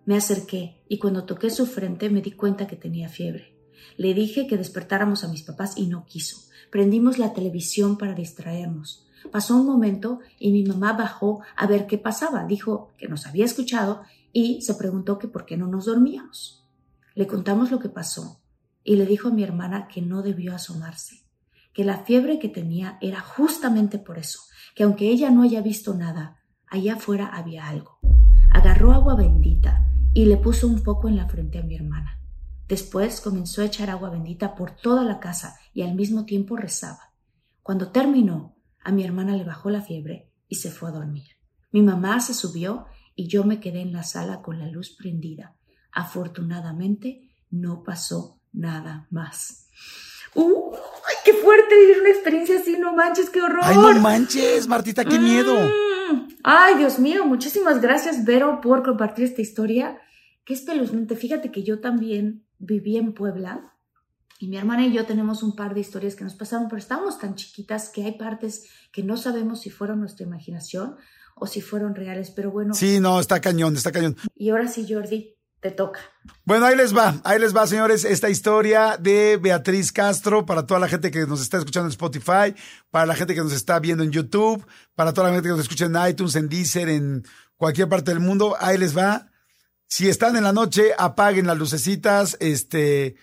Me 0.04 0.18
acerqué 0.18 0.84
y 0.90 1.00
cuando 1.00 1.24
toqué 1.24 1.50
su 1.50 1.66
frente 1.66 2.10
me 2.10 2.22
di 2.22 2.32
cuenta 2.32 2.68
que 2.68 2.76
tenía 2.76 3.08
fiebre. 3.08 3.58
Le 3.96 4.14
dije 4.14 4.48
que 4.48 4.58
despertáramos 4.58 5.24
a 5.24 5.30
mis 5.30 5.44
papás 5.44 5.78
y 5.78 5.88
no 5.88 6.04
quiso. 6.06 6.50
Prendimos 6.70 7.18
la 7.18 7.32
televisión 7.32 7.98
para 7.98 8.16
distraernos. 8.16 9.08
Pasó 9.32 9.56
un 9.56 9.66
momento 9.66 10.20
y 10.40 10.52
mi 10.52 10.66
mamá 10.66 10.92
bajó 10.92 11.39
a 11.56 11.66
ver 11.68 11.88
qué 11.88 11.98
pasaba. 11.98 12.44
Dijo 12.44 12.92
que 12.98 13.08
nos 13.08 13.25
había 13.25 13.46
escuchado 13.46 14.01
y 14.34 14.62
se 14.62 14.75
preguntó 14.75 15.18
que 15.18 15.30
por 15.30 15.46
qué 15.46 15.56
no 15.56 15.68
nos 15.68 15.86
dormíamos. 15.86 16.68
Le 17.13 17.28
contamos 17.28 17.72
lo 17.72 17.80
que 17.80 17.88
pasó 17.88 18.42
y 18.84 18.98
le 18.98 19.06
dijo 19.06 19.30
a 19.30 19.32
mi 19.32 19.42
hermana 19.42 19.88
que 19.88 20.01
no 20.01 20.22
debió 20.22 20.54
asomarse, 20.54 21.24
que 21.72 21.86
la 21.86 22.00
fiebre 22.00 22.39
que 22.39 22.50
tenía 22.50 22.98
era 23.00 23.22
justamente 23.22 24.00
por 24.00 24.18
eso, 24.18 24.42
que 24.75 24.84
aunque 24.84 25.08
ella 25.08 25.30
no 25.30 25.44
haya 25.44 25.62
visto 25.62 25.94
nada, 25.94 26.35
Allá 26.67 26.95
afuera 26.95 27.27
había 27.27 27.67
algo. 27.67 28.00
Agarró 28.51 28.93
agua 28.93 29.15
bendita 29.15 29.88
y 30.13 30.25
le 30.25 30.38
puso 30.38 30.67
un 30.67 30.84
poco 30.84 31.07
en 31.07 31.17
la 31.17 31.27
frente 31.27 31.60
a 31.60 31.63
mi 31.63 31.75
hermana. 31.75 32.19
Después 32.67 33.22
comenzó 33.22 33.62
a 33.62 33.65
echar 33.65 33.89
agua 33.89 34.10
bendita 34.10 34.55
por 34.55 34.72
toda 34.72 35.03
la 35.03 35.19
casa 35.19 35.57
y 35.74 35.84
al 35.84 35.93
mismo 35.93 36.25
tiempo 36.25 36.55
rezaba. 36.55 37.13
Cuando 37.62 37.91
terminó, 37.91 38.55
a 38.84 38.91
mi 38.91 39.03
hermana 39.03 39.36
le 39.36 39.43
bajó 39.43 39.69
la 39.69 39.81
fiebre 39.81 40.31
y 40.48 40.55
se 40.55 40.72
fue 40.72 40.89
a 40.89 40.93
dormir. 40.93 41.27
Mi 41.72 41.81
mamá 41.81 42.19
se 42.22 42.34
subió 42.34 42.86
y 43.15 43.27
yo 43.27 43.43
me 43.43 43.60
quedé 43.60 43.81
en 43.81 43.93
la 43.93 44.03
sala 44.03 44.41
con 44.41 44.60
la 44.60 44.67
luz 44.67 44.95
prendida. 44.95 45.55
Afortunadamente 45.91 47.31
no 47.50 47.84
pasó 47.84 48.39
nada 48.51 49.07
más. 49.10 49.67
¡Uh! 50.36 50.72
¡Ay, 50.74 51.15
qué 51.24 51.34
fuerte 51.34 51.80
vivir 51.80 52.01
una 52.01 52.10
experiencia 52.10 52.60
así! 52.60 52.77
¡No 52.77 52.94
manches, 52.94 53.30
qué 53.30 53.42
horror! 53.42 53.62
¡Ay, 53.63 53.75
no 53.75 53.94
manches, 54.00 54.68
Martita, 54.68 55.04
qué 55.04 55.18
miedo! 55.18 55.56
Mm. 55.56 56.27
Ay, 56.44 56.75
Dios 56.75 57.00
mío, 57.00 57.25
muchísimas 57.25 57.82
gracias, 57.82 58.25
Vero, 58.25 58.62
por 58.62 58.84
compartir 58.84 59.25
esta 59.25 59.42
historia. 59.42 60.00
Qué 60.44 60.54
espeluznante. 60.54 61.15
Fíjate 61.15 61.51
que 61.51 61.63
yo 61.63 61.80
también 61.80 62.46
viví 62.60 62.98
en 62.98 63.13
Puebla 63.13 63.74
y 64.39 64.48
mi 64.48 64.58
hermana 64.58 64.86
y 64.86 64.94
yo 64.94 65.06
tenemos 65.06 65.42
un 65.44 65.56
par 65.56 65.74
de 65.74 65.80
historias 65.80 66.15
que 66.15 66.24
nos 66.24 66.36
pasaron, 66.36 66.68
pero 66.68 66.77
estábamos 66.77 67.18
tan 67.20 67.36
chiquitas 67.36 67.89
que 67.89 68.04
hay 68.04 68.12
partes 68.13 68.70
que 68.92 69.04
no 69.04 69.18
sabemos 69.18 69.62
si 69.62 69.70
fueron 69.70 70.01
nuestra 70.01 70.25
imaginación 70.25 70.98
o 71.36 71.48
si 71.48 71.62
fueron 71.62 71.96
reales, 71.96 72.32
pero 72.32 72.51
bueno. 72.51 72.74
Sí, 72.74 73.00
no, 73.00 73.20
está 73.20 73.42
cañón, 73.42 73.75
está 73.75 73.92
cañón. 73.92 74.15
Y 74.36 74.50
ahora 74.50 74.68
sí, 74.68 74.86
Jordi, 74.88 75.35
te 75.65 75.72
toca. 75.72 76.00
Bueno, 76.43 76.67
ahí 76.67 76.75
les 76.75 76.95
va, 76.95 77.19
ahí 77.24 77.39
les 77.39 77.55
va, 77.55 77.65
señores, 77.65 78.05
esta 78.05 78.29
historia 78.29 78.98
de 79.00 79.38
Beatriz 79.38 79.91
Castro 79.91 80.45
para 80.45 80.67
toda 80.67 80.79
la 80.79 80.88
gente 80.88 81.10
que 81.10 81.25
nos 81.25 81.41
está 81.41 81.57
escuchando 81.57 81.88
en 81.88 81.91
Spotify, 81.91 82.53
para 82.91 83.07
la 83.07 83.15
gente 83.15 83.34
que 83.34 83.41
nos 83.41 83.51
está 83.51 83.79
viendo 83.79 84.03
en 84.03 84.12
YouTube, 84.12 84.63
para 84.93 85.12
toda 85.12 85.29
la 85.29 85.34
gente 85.34 85.50
que 85.50 85.55
nos 85.55 85.62
escucha 85.62 85.86
en 85.86 85.95
iTunes, 86.07 86.36
en 86.36 86.50
Deezer, 86.50 86.89
en 86.89 87.25
cualquier 87.55 87.89
parte 87.89 88.12
del 88.12 88.19
mundo. 88.19 88.55
Ahí 88.60 88.77
les 88.77 88.95
va. 88.95 89.31
Si 89.88 90.07
están 90.07 90.36
en 90.36 90.43
la 90.43 90.53
noche, 90.53 90.91
apaguen 91.00 91.48
las 91.48 91.57
lucecitas, 91.57 92.38
este, 92.39 93.15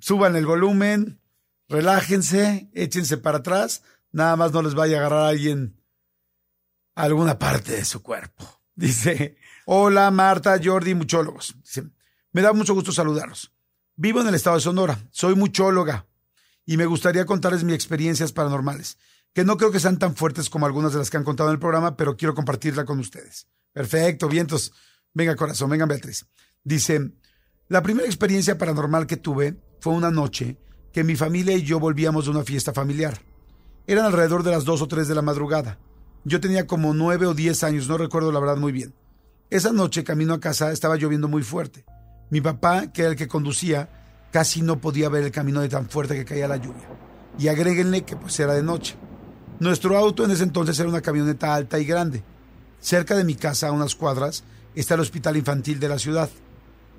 suban 0.00 0.34
el 0.34 0.46
volumen, 0.46 1.20
relájense, 1.68 2.70
échense 2.72 3.18
para 3.18 3.38
atrás, 3.38 3.82
Nada 4.10 4.36
más 4.36 4.52
no 4.52 4.62
les 4.62 4.74
vaya 4.76 4.96
a 4.96 5.00
agarrar 5.00 5.24
a 5.24 5.28
alguien 5.28 5.76
alguna 6.94 7.36
parte 7.36 7.72
de 7.72 7.84
su 7.84 8.00
cuerpo. 8.00 8.44
Dice, 8.76 9.36
hola 9.66 10.10
Marta, 10.10 10.58
Jordi, 10.62 10.94
muchólogos. 10.94 11.54
Dice, 11.62 11.84
me 12.32 12.42
da 12.42 12.52
mucho 12.52 12.74
gusto 12.74 12.92
saludarlos. 12.92 13.52
Vivo 13.96 14.20
en 14.20 14.28
el 14.28 14.34
estado 14.34 14.56
de 14.56 14.62
Sonora, 14.62 14.98
soy 15.10 15.34
muchóloga 15.34 16.06
y 16.66 16.76
me 16.76 16.86
gustaría 16.86 17.26
contarles 17.26 17.64
mis 17.64 17.74
experiencias 17.74 18.32
paranormales, 18.32 18.98
que 19.32 19.44
no 19.44 19.56
creo 19.56 19.70
que 19.70 19.80
sean 19.80 19.98
tan 19.98 20.16
fuertes 20.16 20.50
como 20.50 20.66
algunas 20.66 20.92
de 20.92 20.98
las 20.98 21.10
que 21.10 21.16
han 21.16 21.24
contado 21.24 21.50
en 21.50 21.54
el 21.54 21.60
programa, 21.60 21.96
pero 21.96 22.16
quiero 22.16 22.34
compartirla 22.34 22.84
con 22.84 22.98
ustedes. 22.98 23.46
Perfecto, 23.72 24.28
vientos. 24.28 24.72
Venga, 25.12 25.36
corazón, 25.36 25.70
venga, 25.70 25.86
Beatriz. 25.86 26.26
Dice, 26.62 27.12
la 27.68 27.82
primera 27.82 28.06
experiencia 28.06 28.58
paranormal 28.58 29.06
que 29.06 29.16
tuve 29.16 29.60
fue 29.80 29.92
una 29.92 30.10
noche 30.10 30.58
que 30.92 31.04
mi 31.04 31.16
familia 31.16 31.56
y 31.56 31.62
yo 31.62 31.78
volvíamos 31.80 32.24
de 32.24 32.30
una 32.30 32.44
fiesta 32.44 32.72
familiar. 32.72 33.20
Eran 33.86 34.06
alrededor 34.06 34.42
de 34.42 34.52
las 34.52 34.64
dos 34.64 34.80
o 34.80 34.88
tres 34.88 35.08
de 35.08 35.14
la 35.14 35.22
madrugada. 35.22 35.78
Yo 36.24 36.40
tenía 36.40 36.66
como 36.66 36.94
nueve 36.94 37.26
o 37.26 37.34
diez 37.34 37.62
años, 37.64 37.88
no 37.88 37.98
recuerdo 37.98 38.32
la 38.32 38.40
verdad 38.40 38.56
muy 38.56 38.72
bien. 38.72 38.94
Esa 39.50 39.72
noche, 39.72 40.04
camino 40.04 40.34
a 40.34 40.40
casa, 40.40 40.72
estaba 40.72 40.96
lloviendo 40.96 41.28
muy 41.28 41.42
fuerte. 41.42 41.84
Mi 42.30 42.40
papá, 42.40 42.92
que 42.92 43.02
era 43.02 43.10
el 43.10 43.16
que 43.16 43.28
conducía, 43.28 43.88
casi 44.32 44.62
no 44.62 44.80
podía 44.80 45.08
ver 45.08 45.24
el 45.24 45.30
camino 45.30 45.60
de 45.60 45.68
tan 45.68 45.88
fuerte 45.88 46.14
que 46.14 46.24
caía 46.24 46.48
la 46.48 46.56
lluvia. 46.56 46.88
Y 47.38 47.48
agréguenle 47.48 48.02
que 48.02 48.16
pues 48.16 48.38
era 48.40 48.54
de 48.54 48.62
noche. 48.62 48.96
Nuestro 49.60 49.96
auto 49.96 50.24
en 50.24 50.32
ese 50.32 50.42
entonces 50.42 50.78
era 50.80 50.88
una 50.88 51.02
camioneta 51.02 51.54
alta 51.54 51.78
y 51.78 51.84
grande. 51.84 52.22
Cerca 52.80 53.14
de 53.16 53.24
mi 53.24 53.34
casa, 53.34 53.68
a 53.68 53.72
unas 53.72 53.94
cuadras, 53.94 54.42
está 54.74 54.94
el 54.94 55.00
hospital 55.00 55.36
infantil 55.36 55.78
de 55.78 55.88
la 55.88 55.98
ciudad. 55.98 56.30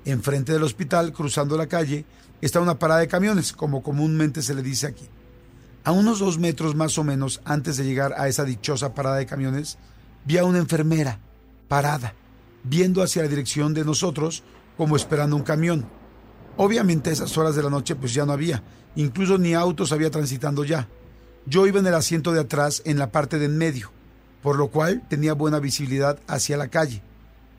Enfrente 0.04 0.52
del 0.52 0.62
hospital, 0.62 1.12
cruzando 1.12 1.56
la 1.56 1.66
calle, 1.66 2.06
está 2.40 2.60
una 2.60 2.78
parada 2.78 3.00
de 3.00 3.08
camiones, 3.08 3.52
como 3.52 3.82
comúnmente 3.82 4.40
se 4.40 4.54
le 4.54 4.62
dice 4.62 4.86
aquí. 4.86 5.06
A 5.84 5.92
unos 5.92 6.20
dos 6.20 6.38
metros 6.38 6.74
más 6.74 6.96
o 6.96 7.04
menos 7.04 7.40
antes 7.44 7.76
de 7.76 7.84
llegar 7.84 8.14
a 8.16 8.28
esa 8.28 8.44
dichosa 8.44 8.94
parada 8.94 9.16
de 9.16 9.26
camiones, 9.26 9.78
vi 10.24 10.38
a 10.38 10.44
una 10.44 10.58
enfermera, 10.58 11.20
parada, 11.68 12.14
viendo 12.68 13.02
hacia 13.02 13.22
la 13.22 13.28
dirección 13.28 13.74
de 13.74 13.84
nosotros 13.84 14.42
como 14.76 14.96
esperando 14.96 15.36
un 15.36 15.42
camión. 15.42 15.86
Obviamente 16.56 17.10
a 17.10 17.12
esas 17.12 17.36
horas 17.36 17.54
de 17.56 17.62
la 17.62 17.70
noche 17.70 17.96
pues 17.96 18.14
ya 18.14 18.26
no 18.26 18.32
había, 18.32 18.62
incluso 18.94 19.38
ni 19.38 19.54
autos 19.54 19.92
había 19.92 20.10
transitando 20.10 20.64
ya. 20.64 20.88
Yo 21.46 21.66
iba 21.66 21.78
en 21.78 21.86
el 21.86 21.94
asiento 21.94 22.32
de 22.32 22.40
atrás 22.40 22.82
en 22.84 22.98
la 22.98 23.12
parte 23.12 23.38
de 23.38 23.46
en 23.46 23.56
medio, 23.56 23.90
por 24.42 24.56
lo 24.56 24.68
cual 24.68 25.02
tenía 25.08 25.34
buena 25.34 25.60
visibilidad 25.60 26.18
hacia 26.26 26.56
la 26.56 26.68
calle. 26.68 27.02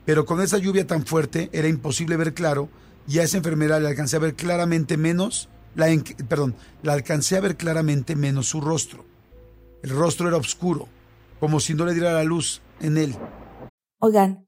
Pero 0.04 0.26
con 0.26 0.40
esa 0.40 0.58
lluvia 0.58 0.86
tan 0.86 1.06
fuerte 1.06 1.48
era 1.52 1.68
imposible 1.68 2.16
ver 2.16 2.34
claro 2.34 2.68
y 3.06 3.18
a 3.18 3.22
esa 3.22 3.38
enfermera 3.38 3.80
le 3.80 3.88
alcancé 3.88 4.16
a 4.16 4.20
ver 4.20 4.34
claramente 4.34 4.96
menos 4.96 5.48
la 5.74 5.86
perdón, 6.28 6.56
la 6.82 6.94
alcancé 6.94 7.36
a 7.36 7.40
ver 7.40 7.56
claramente 7.56 8.16
menos 8.16 8.48
su 8.48 8.60
rostro. 8.60 9.04
El 9.82 9.90
rostro 9.90 10.26
era 10.26 10.36
oscuro, 10.36 10.88
como 11.38 11.60
si 11.60 11.74
no 11.74 11.84
le 11.84 11.94
diera 11.94 12.12
la 12.12 12.24
luz 12.24 12.60
en 12.80 12.98
él. 12.98 13.14
Oigan, 14.00 14.47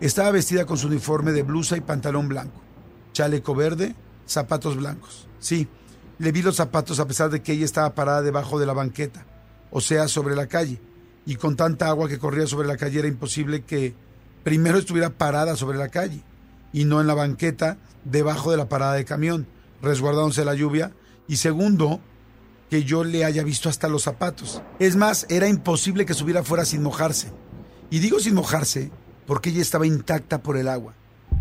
Estaba 0.00 0.30
vestida 0.30 0.66
con 0.66 0.76
su 0.76 0.88
uniforme 0.88 1.32
de 1.32 1.42
blusa 1.42 1.76
y 1.76 1.80
pantalón 1.80 2.28
blanco, 2.28 2.60
chaleco 3.12 3.54
verde, 3.54 3.94
zapatos 4.26 4.76
blancos. 4.76 5.26
Sí, 5.38 5.68
le 6.18 6.32
vi 6.32 6.42
los 6.42 6.56
zapatos 6.56 7.00
a 7.00 7.06
pesar 7.06 7.30
de 7.30 7.42
que 7.42 7.52
ella 7.52 7.64
estaba 7.64 7.94
parada 7.94 8.20
debajo 8.20 8.58
de 8.58 8.66
la 8.66 8.74
banqueta, 8.74 9.24
o 9.70 9.80
sea, 9.80 10.06
sobre 10.08 10.36
la 10.36 10.48
calle, 10.48 10.80
y 11.24 11.36
con 11.36 11.56
tanta 11.56 11.88
agua 11.88 12.08
que 12.08 12.18
corría 12.18 12.46
sobre 12.46 12.68
la 12.68 12.76
calle 12.76 12.98
era 12.98 13.08
imposible 13.08 13.64
que 13.64 13.94
primero 14.44 14.78
estuviera 14.78 15.10
parada 15.10 15.56
sobre 15.56 15.78
la 15.78 15.88
calle 15.88 16.22
y 16.72 16.84
no 16.84 17.00
en 17.00 17.06
la 17.06 17.14
banqueta 17.14 17.78
debajo 18.04 18.50
de 18.50 18.58
la 18.58 18.68
parada 18.68 18.92
de 18.92 19.06
camión, 19.06 19.46
resguardándose 19.80 20.44
la 20.44 20.54
lluvia, 20.54 20.92
y 21.26 21.36
segundo, 21.36 22.00
que 22.68 22.84
yo 22.84 23.02
le 23.02 23.24
haya 23.24 23.42
visto 23.42 23.68
hasta 23.68 23.88
los 23.88 24.02
zapatos. 24.02 24.62
Es 24.78 24.94
más, 24.94 25.26
era 25.30 25.48
imposible 25.48 26.04
que 26.04 26.14
subiera 26.14 26.44
fuera 26.44 26.64
sin 26.64 26.82
mojarse. 26.82 27.32
Y 27.90 28.00
digo 28.00 28.20
sin 28.20 28.34
mojarse 28.34 28.90
porque 29.26 29.50
ella 29.50 29.62
estaba 29.62 29.86
intacta 29.86 30.42
por 30.42 30.56
el 30.56 30.68
agua. 30.68 30.94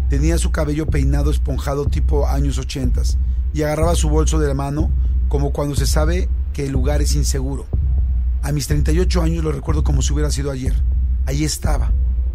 Tenía 0.10 0.38
su 0.38 0.51
cabello 0.51 0.88
peinado 0.88 1.32
esponjado 1.32 1.86
tipo 1.86 2.27
años 2.27 2.58
ochentas 2.58 3.18
y 3.54 3.63
agarraba 3.63 3.96
su 3.96 4.10
bolso 4.10 4.39
de 4.39 4.48
la 4.48 4.54
mano 4.54 4.89
como 5.30 5.51
cuando 5.51 5.75
se 5.75 5.86
sabe 5.86 6.30
que 6.54 6.65
el 6.65 6.72
lugar 6.72 7.01
es 7.01 7.15
inseguro. 7.15 7.65
A 8.42 8.51
mis 8.51 8.68
38 8.68 9.22
años 9.22 9.44
lo 9.44 9.51
recuerdo 9.51 9.84
como 9.84 10.01
si 10.01 10.13
hubiera 10.13 10.30
sido 10.30 10.51
ayer. 10.51 10.74
Ahí 11.25 11.44
estaba, 11.44 11.92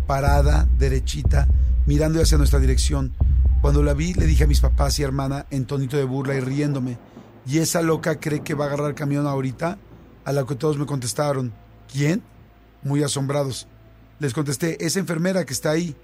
parada, 0.07 0.67
derechita, 0.79 1.47
mirando 1.87 2.21
hacia 2.21 2.39
nuestra 2.39 2.59
dirección. 2.59 3.13
Cuando 3.61 3.83
la 3.83 3.95
vi 3.95 4.15
le 4.15 4.27
dije 4.27 4.45
a 4.45 4.49
mis 4.49 4.61
papás 4.61 4.99
y 4.99 5.03
hermana 5.03 5.47
en 5.51 5.67
tonito 5.67 5.97
de 5.97 6.05
burla 6.05 6.35
y 6.35 6.41
riéndome, 6.41 6.99
¿y 7.47 7.59
esa 7.59 7.83
loca 7.83 8.19
cree 8.19 8.41
que 8.41 8.55
va 8.55 8.65
a 8.65 8.69
agarrar 8.69 8.95
camión 8.95 9.27
ahorita? 9.27 9.79
A 10.25 10.33
lo 10.33 10.47
que 10.47 10.57
todos 10.57 10.79
me 10.79 10.87
contestaron, 10.87 11.53
¿quién? 11.93 12.23
Muy 12.83 13.03
asombrados. 13.03 13.69
Les 14.21 14.35
contesté, 14.35 14.85
esa 14.85 15.01
enfermera 15.01 15.47
que 15.47 15.55
está 15.55 15.71
ahí, 15.71 15.97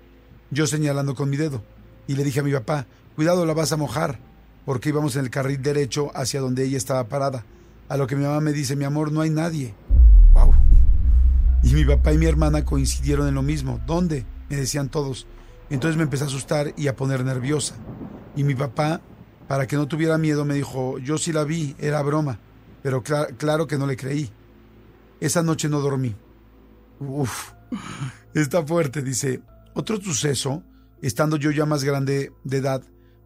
yo 0.50 0.66
señalando 0.66 1.14
con 1.14 1.28
mi 1.28 1.37
dedo. 1.37 1.62
Y 2.06 2.14
le 2.14 2.25
dije 2.25 2.40
a 2.40 2.42
mi 2.42 2.50
papá, 2.50 2.87
cuidado, 3.14 3.44
la 3.44 3.52
vas 3.52 3.73
a 3.73 3.76
mojar, 3.76 4.18
porque 4.64 4.88
íbamos 4.88 5.16
en 5.16 5.25
el 5.25 5.30
carril 5.30 5.61
derecho 5.61 6.11
hacia 6.14 6.40
donde 6.40 6.64
ella 6.64 6.78
estaba 6.78 7.08
parada. 7.08 7.44
A 7.90 7.99
lo 7.99 8.06
que 8.06 8.16
mi 8.16 8.25
mamá 8.25 8.40
me 8.40 8.54
dice, 8.54 8.75
mi 8.75 8.85
amor, 8.85 9.12
no 9.12 9.20
hay 9.20 9.28
nadie. 9.28 9.75
¡Wow! 10.32 10.54
Y 11.62 11.75
mi 11.75 11.85
papá 11.85 12.14
y 12.14 12.18
mi 12.18 12.25
hermana 12.25 12.64
coincidieron 12.64 13.28
en 13.28 13.35
lo 13.35 13.42
mismo. 13.42 13.80
¿Dónde? 13.87 14.25
Me 14.49 14.56
decían 14.56 14.88
todos. 14.88 15.26
Entonces 15.68 15.99
me 15.99 16.04
empecé 16.04 16.25
a 16.25 16.28
asustar 16.28 16.73
y 16.76 16.88
a 16.88 16.96
poner 16.96 17.23
nerviosa. 17.23 17.75
Y 18.35 18.44
mi 18.44 18.54
papá, 18.54 19.02
para 19.46 19.66
que 19.66 19.76
no 19.76 19.88
tuviera 19.88 20.16
miedo, 20.16 20.46
me 20.46 20.54
dijo, 20.54 20.99
yo 20.99 21.18
sí 21.18 21.32
la 21.35 21.44
vi, 21.44 21.76
era 21.78 22.00
broma. 22.00 22.38
Pero 22.82 23.02
claro 23.02 23.66
que 23.66 23.76
no 23.76 23.87
le 23.87 23.96
creí. 23.96 24.30
Esa 25.20 25.42
noche 25.42 25.68
no 25.68 25.80
dormí. 25.80 26.14
Uf, 27.00 27.52
Está 28.35 28.64
fuerte, 28.66 29.02
dice. 29.02 29.42
Otro 29.75 30.00
suceso, 30.00 30.62
estando 31.02 31.37
yo 31.37 31.50
ya 31.50 31.66
más 31.66 31.85
grande 31.85 32.32
de 32.44 32.56
edad, 32.58 32.82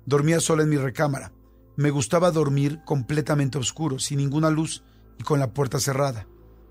dormía 0.07 0.41
sola 0.41 0.63
en 0.63 0.69
mi 0.69 0.77
recámara. 0.77 1.33
Me 1.77 1.91
gustaba 1.91 2.31
dormir 2.31 2.81
completamente 2.85 3.59
oscuro, 3.59 3.99
sin 3.99 4.19
ninguna 4.19 4.51
luz 4.51 4.83
y 5.19 5.23
con 5.23 5.39
la 5.39 5.53
puerta 5.53 5.79
cerrada. 5.79 6.27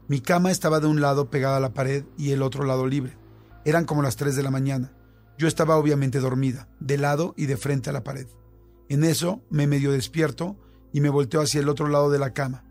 Mi 0.08 0.22
cama 0.22 0.52
estaba 0.52 0.80
de 0.80 0.88
un 0.88 1.02
lado 1.02 1.30
pegada 1.30 1.58
a 1.58 1.62
la 1.62 1.74
pared 1.74 2.04
y 2.18 2.32
el 2.32 2.42
otro 2.42 2.64
lado 2.64 2.88
libre. 2.88 3.18
Eran 3.64 3.86
como 3.86 4.02
las 4.02 4.16
3 4.16 4.36
de 4.36 4.44
la 4.44 4.52
mañana. 4.52 4.92
Yo 5.38 5.48
estaba 5.48 5.78
obviamente 5.78 6.20
dormida, 6.20 6.68
de 6.80 6.98
lado 6.98 7.34
y 7.38 7.46
de 7.46 7.58
frente 7.58 7.90
a 7.90 7.94
la 7.94 8.04
pared. 8.04 8.28
En 8.90 9.04
eso 9.04 9.42
me 9.50 9.68
medio 9.68 9.92
despierto 9.92 10.58
y 10.92 11.02
me 11.02 11.10
volteo 11.10 11.42
hacia 11.42 11.62
el 11.62 11.70
otro 11.70 11.88
lado 11.88 12.10
de 12.10 12.20
la 12.20 12.34
cama. 12.34 12.64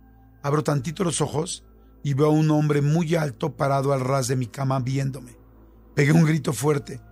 Abro 0.42 0.62
tantito 0.64 1.04
los 1.04 1.20
ojos 1.20 1.64
y 2.08 2.14
veo 2.14 2.28
a 2.28 2.30
un 2.30 2.50
hombre 2.50 2.80
muy 2.80 3.16
alto 3.16 3.54
parado 3.54 3.92
al 3.92 4.00
ras 4.00 4.28
de 4.28 4.36
mi 4.36 4.46
cama 4.46 4.80
viéndome 4.80 5.36
Pegué 5.94 6.12
un 6.12 6.24
grito 6.24 6.54
fuerte, 6.54 7.02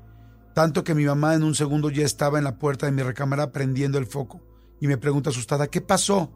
tanto 0.55 0.85
que 0.85 0.95
mi 0.95 1.05
mamá 1.05 1.35
en 1.35 1.43
un 1.43 1.55
segundo 1.55 1.91
ya 1.91 2.03
estaba 2.03 2.39
en 2.39 2.45
la 2.45 2.59
puerta 2.59 2.87
de 2.87 2.93
mi 2.93 3.03
recámara 3.03 3.53
prendiendo 3.53 3.99
el 3.99 4.07
foco 4.07 4.41
y 4.81 4.87
me 4.87 4.97
pregunta 4.97 5.29
asustada, 5.29 5.67
¿qué 5.67 5.83
pasó? 5.83 6.33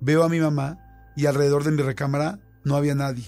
Veo 0.00 0.22
a 0.22 0.30
mi 0.30 0.40
mamá 0.40 0.78
y 1.16 1.26
alrededor 1.26 1.64
de 1.64 1.72
mi 1.72 1.82
recámara 1.82 2.38
no 2.64 2.76
había 2.76 2.94
nadie. 2.94 3.26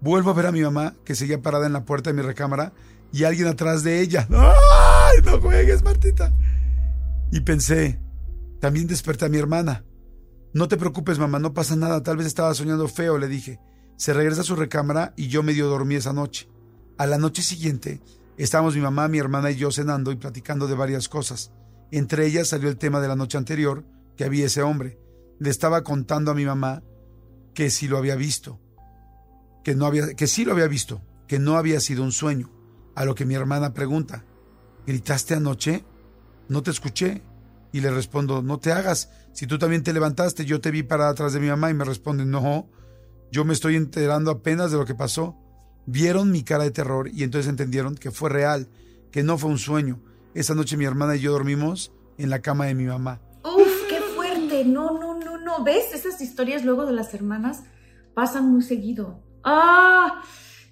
Vuelvo 0.00 0.30
a 0.30 0.34
ver 0.34 0.46
a 0.46 0.52
mi 0.52 0.60
mamá 0.60 0.94
que 1.04 1.16
seguía 1.16 1.42
parada 1.42 1.66
en 1.66 1.72
la 1.72 1.84
puerta 1.84 2.10
de 2.10 2.14
mi 2.14 2.22
recámara 2.22 2.74
y 3.12 3.24
alguien 3.24 3.48
atrás 3.48 3.82
de 3.82 4.00
ella. 4.02 4.28
¡Ay, 4.30 5.18
no 5.24 5.40
juegues, 5.40 5.82
Martita! 5.82 6.32
Y 7.32 7.40
pensé, 7.40 7.98
también 8.60 8.86
desperté 8.86 9.24
a 9.24 9.30
mi 9.30 9.38
hermana. 9.38 9.84
No 10.52 10.68
te 10.68 10.76
preocupes, 10.76 11.18
mamá, 11.18 11.40
no 11.40 11.54
pasa 11.54 11.74
nada, 11.74 12.04
tal 12.04 12.18
vez 12.18 12.28
estaba 12.28 12.54
soñando 12.54 12.86
feo, 12.86 13.18
le 13.18 13.26
dije. 13.26 13.58
Se 13.96 14.12
regresa 14.12 14.42
a 14.42 14.44
su 14.44 14.56
recámara 14.56 15.14
y 15.16 15.28
yo 15.28 15.42
medio 15.42 15.68
dormí 15.68 15.94
esa 15.94 16.12
noche. 16.12 16.48
A 16.98 17.06
la 17.06 17.18
noche 17.18 17.42
siguiente, 17.42 18.00
estábamos 18.36 18.74
mi 18.74 18.82
mamá, 18.82 19.08
mi 19.08 19.18
hermana 19.18 19.50
y 19.50 19.56
yo 19.56 19.70
cenando 19.70 20.12
y 20.12 20.16
platicando 20.16 20.66
de 20.66 20.74
varias 20.74 21.08
cosas. 21.08 21.52
Entre 21.90 22.26
ellas 22.26 22.48
salió 22.48 22.68
el 22.68 22.76
tema 22.76 23.00
de 23.00 23.08
la 23.08 23.16
noche 23.16 23.38
anterior, 23.38 23.84
que 24.16 24.24
había 24.24 24.46
ese 24.46 24.62
hombre. 24.62 24.98
Le 25.38 25.50
estaba 25.50 25.82
contando 25.82 26.30
a 26.30 26.34
mi 26.34 26.44
mamá 26.44 26.82
que 27.54 27.70
sí 27.70 27.88
lo 27.88 27.96
había 27.98 28.16
visto, 28.16 28.60
que 29.64 29.74
no 29.74 29.86
había, 29.86 30.14
que 30.14 30.26
sí 30.26 30.44
lo 30.44 30.52
había 30.52 30.68
visto, 30.68 31.02
que 31.26 31.38
no 31.38 31.56
había 31.56 31.80
sido 31.80 32.02
un 32.02 32.12
sueño. 32.12 32.50
A 32.94 33.04
lo 33.04 33.14
que 33.14 33.26
mi 33.26 33.34
hermana 33.34 33.74
pregunta, 33.74 34.24
¿gritaste 34.86 35.34
anoche? 35.34 35.84
No 36.48 36.62
te 36.62 36.70
escuché. 36.70 37.22
Y 37.72 37.80
le 37.80 37.90
respondo, 37.90 38.40
no 38.40 38.58
te 38.58 38.72
hagas, 38.72 39.10
si 39.36 39.46
tú 39.46 39.58
también 39.58 39.82
te 39.82 39.92
levantaste, 39.92 40.46
yo 40.46 40.62
te 40.62 40.70
vi 40.70 40.82
para 40.82 41.10
atrás 41.10 41.34
de 41.34 41.40
mi 41.40 41.48
mamá 41.48 41.68
y 41.68 41.74
me 41.74 41.84
responde, 41.84 42.24
no, 42.24 42.70
yo 43.30 43.44
me 43.44 43.52
estoy 43.52 43.76
enterando 43.76 44.30
apenas 44.30 44.70
de 44.70 44.78
lo 44.78 44.84
que 44.84 44.94
pasó. 44.94 45.36
Vieron 45.86 46.30
mi 46.30 46.42
cara 46.42 46.64
de 46.64 46.70
terror 46.70 47.08
y 47.12 47.22
entonces 47.22 47.48
entendieron 47.48 47.94
que 47.94 48.10
fue 48.10 48.30
real, 48.30 48.68
que 49.10 49.22
no 49.22 49.38
fue 49.38 49.50
un 49.50 49.58
sueño. 49.58 50.00
Esa 50.34 50.54
noche 50.54 50.76
mi 50.76 50.84
hermana 50.84 51.16
y 51.16 51.20
yo 51.20 51.32
dormimos 51.32 51.92
en 52.18 52.30
la 52.30 52.40
cama 52.40 52.66
de 52.66 52.74
mi 52.74 52.84
mamá. 52.84 53.20
Uf, 53.44 53.88
qué 53.88 54.00
fuerte. 54.14 54.64
No, 54.64 54.98
no, 54.98 55.18
no, 55.18 55.38
no. 55.38 55.64
¿Ves? 55.64 55.94
Esas 55.94 56.20
historias 56.20 56.64
luego 56.64 56.86
de 56.86 56.92
las 56.92 57.14
hermanas 57.14 57.62
pasan 58.14 58.50
muy 58.50 58.62
seguido. 58.62 59.22
Ah, 59.44 60.22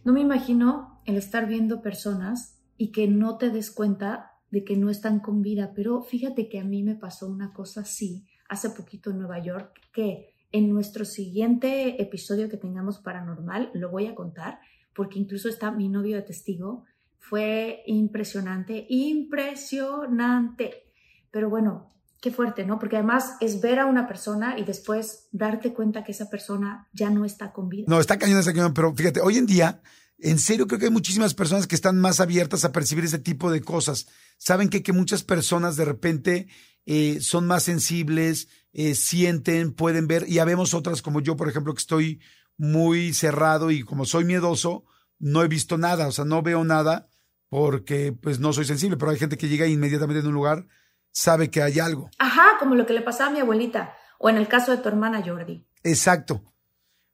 no 0.04 0.12
me 0.12 0.20
imagino 0.20 1.00
el 1.06 1.16
estar 1.16 1.46
viendo 1.46 1.82
personas 1.82 2.58
y 2.76 2.90
que 2.90 3.08
no 3.08 3.38
te 3.38 3.50
des 3.50 3.70
cuenta 3.70 4.32
de 4.50 4.64
que 4.64 4.76
no 4.76 4.90
están 4.90 5.20
con 5.20 5.42
vida. 5.42 5.72
Pero 5.74 6.02
fíjate 6.02 6.48
que 6.48 6.60
a 6.60 6.64
mí 6.64 6.82
me 6.82 6.94
pasó 6.94 7.26
una 7.26 7.52
cosa 7.52 7.82
así 7.82 8.26
hace 8.48 8.70
poquito 8.70 9.10
en 9.10 9.18
Nueva 9.18 9.38
York 9.38 9.80
que 9.92 10.33
en 10.54 10.72
nuestro 10.72 11.04
siguiente 11.04 12.00
episodio 12.00 12.48
que 12.48 12.56
tengamos 12.56 12.98
paranormal 12.98 13.72
lo 13.74 13.90
voy 13.90 14.06
a 14.06 14.14
contar 14.14 14.60
porque 14.94 15.18
incluso 15.18 15.48
está 15.48 15.72
mi 15.72 15.88
novio 15.88 16.14
de 16.14 16.22
testigo. 16.22 16.84
Fue 17.18 17.82
impresionante, 17.86 18.86
impresionante. 18.88 20.92
Pero 21.32 21.50
bueno, 21.50 21.92
qué 22.20 22.30
fuerte, 22.30 22.64
¿no? 22.64 22.78
Porque 22.78 22.94
además 22.94 23.34
es 23.40 23.60
ver 23.60 23.80
a 23.80 23.86
una 23.86 24.06
persona 24.06 24.56
y 24.56 24.64
después 24.64 25.26
darte 25.32 25.74
cuenta 25.74 26.04
que 26.04 26.12
esa 26.12 26.30
persona 26.30 26.88
ya 26.92 27.10
no 27.10 27.24
está 27.24 27.52
con 27.52 27.68
vida. 27.68 27.86
No, 27.88 27.98
está 27.98 28.16
cañón, 28.16 28.38
está 28.38 28.52
cañón, 28.52 28.74
pero 28.74 28.94
fíjate, 28.94 29.22
hoy 29.22 29.38
en 29.38 29.46
día, 29.46 29.82
en 30.18 30.38
serio 30.38 30.68
creo 30.68 30.78
que 30.78 30.86
hay 30.86 30.92
muchísimas 30.92 31.34
personas 31.34 31.66
que 31.66 31.74
están 31.74 32.00
más 32.00 32.20
abiertas 32.20 32.64
a 32.64 32.70
percibir 32.70 33.02
ese 33.02 33.18
tipo 33.18 33.50
de 33.50 33.60
cosas. 33.60 34.06
Saben 34.38 34.68
que, 34.68 34.84
que 34.84 34.92
muchas 34.92 35.24
personas 35.24 35.74
de 35.74 35.84
repente 35.84 36.46
eh, 36.86 37.18
son 37.20 37.46
más 37.46 37.62
sensibles, 37.62 38.48
eh, 38.72 38.94
sienten, 38.94 39.72
pueden 39.72 40.06
ver, 40.06 40.28
y 40.28 40.38
habemos 40.38 40.74
otras 40.74 41.02
como 41.02 41.20
yo, 41.20 41.36
por 41.36 41.48
ejemplo, 41.48 41.72
que 41.74 41.80
estoy 41.80 42.20
muy 42.56 43.12
cerrado 43.14 43.70
y 43.70 43.82
como 43.82 44.04
soy 44.04 44.24
miedoso, 44.24 44.84
no 45.18 45.42
he 45.42 45.48
visto 45.48 45.78
nada, 45.78 46.08
o 46.08 46.12
sea, 46.12 46.24
no 46.24 46.42
veo 46.42 46.64
nada 46.64 47.08
porque 47.48 48.12
pues 48.12 48.40
no 48.40 48.52
soy 48.52 48.64
sensible, 48.64 48.96
pero 48.96 49.12
hay 49.12 49.18
gente 49.18 49.38
que 49.38 49.48
llega 49.48 49.66
inmediatamente 49.66 50.20
en 50.20 50.26
un 50.26 50.34
lugar, 50.34 50.66
sabe 51.12 51.50
que 51.50 51.62
hay 51.62 51.78
algo. 51.78 52.10
Ajá, 52.18 52.58
como 52.58 52.74
lo 52.74 52.84
que 52.84 52.92
le 52.92 53.00
pasaba 53.00 53.30
a 53.30 53.32
mi 53.32 53.40
abuelita, 53.40 53.94
o 54.18 54.28
en 54.28 54.36
el 54.36 54.48
caso 54.48 54.72
de 54.72 54.78
tu 54.78 54.88
hermana 54.88 55.22
Jordi. 55.24 55.64
Exacto. 55.82 56.42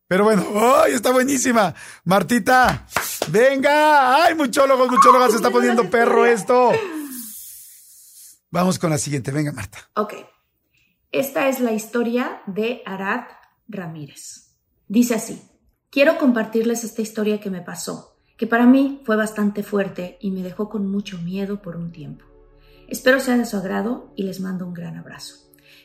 Pero 0.08 0.24
bueno, 0.24 0.46
¡ay, 0.82 0.94
está 0.94 1.12
buenísima! 1.12 1.74
Martita, 2.04 2.86
venga, 3.28 4.24
ay, 4.24 4.34
muchólogos, 4.34 4.90
muchólogas, 4.90 5.30
se 5.30 5.36
está 5.36 5.50
poniendo 5.50 5.88
perro 5.90 6.24
esto. 6.24 6.72
Vamos 8.52 8.80
con 8.80 8.90
la 8.90 8.98
siguiente, 8.98 9.30
venga, 9.30 9.52
Marta. 9.52 9.78
Ok, 9.94 10.14
esta 11.12 11.48
es 11.48 11.60
la 11.60 11.72
historia 11.72 12.42
de 12.46 12.82
Arad 12.84 13.24
Ramírez. 13.68 14.56
Dice 14.88 15.14
así, 15.14 15.40
quiero 15.88 16.18
compartirles 16.18 16.82
esta 16.82 17.00
historia 17.00 17.38
que 17.38 17.48
me 17.48 17.62
pasó, 17.62 18.16
que 18.36 18.48
para 18.48 18.66
mí 18.66 19.02
fue 19.04 19.14
bastante 19.14 19.62
fuerte 19.62 20.18
y 20.20 20.32
me 20.32 20.42
dejó 20.42 20.68
con 20.68 20.90
mucho 20.90 21.18
miedo 21.18 21.62
por 21.62 21.76
un 21.76 21.92
tiempo. 21.92 22.24
Espero 22.88 23.20
sea 23.20 23.36
de 23.36 23.44
su 23.44 23.56
agrado 23.56 24.12
y 24.16 24.24
les 24.24 24.40
mando 24.40 24.66
un 24.66 24.74
gran 24.74 24.96
abrazo. 24.96 25.36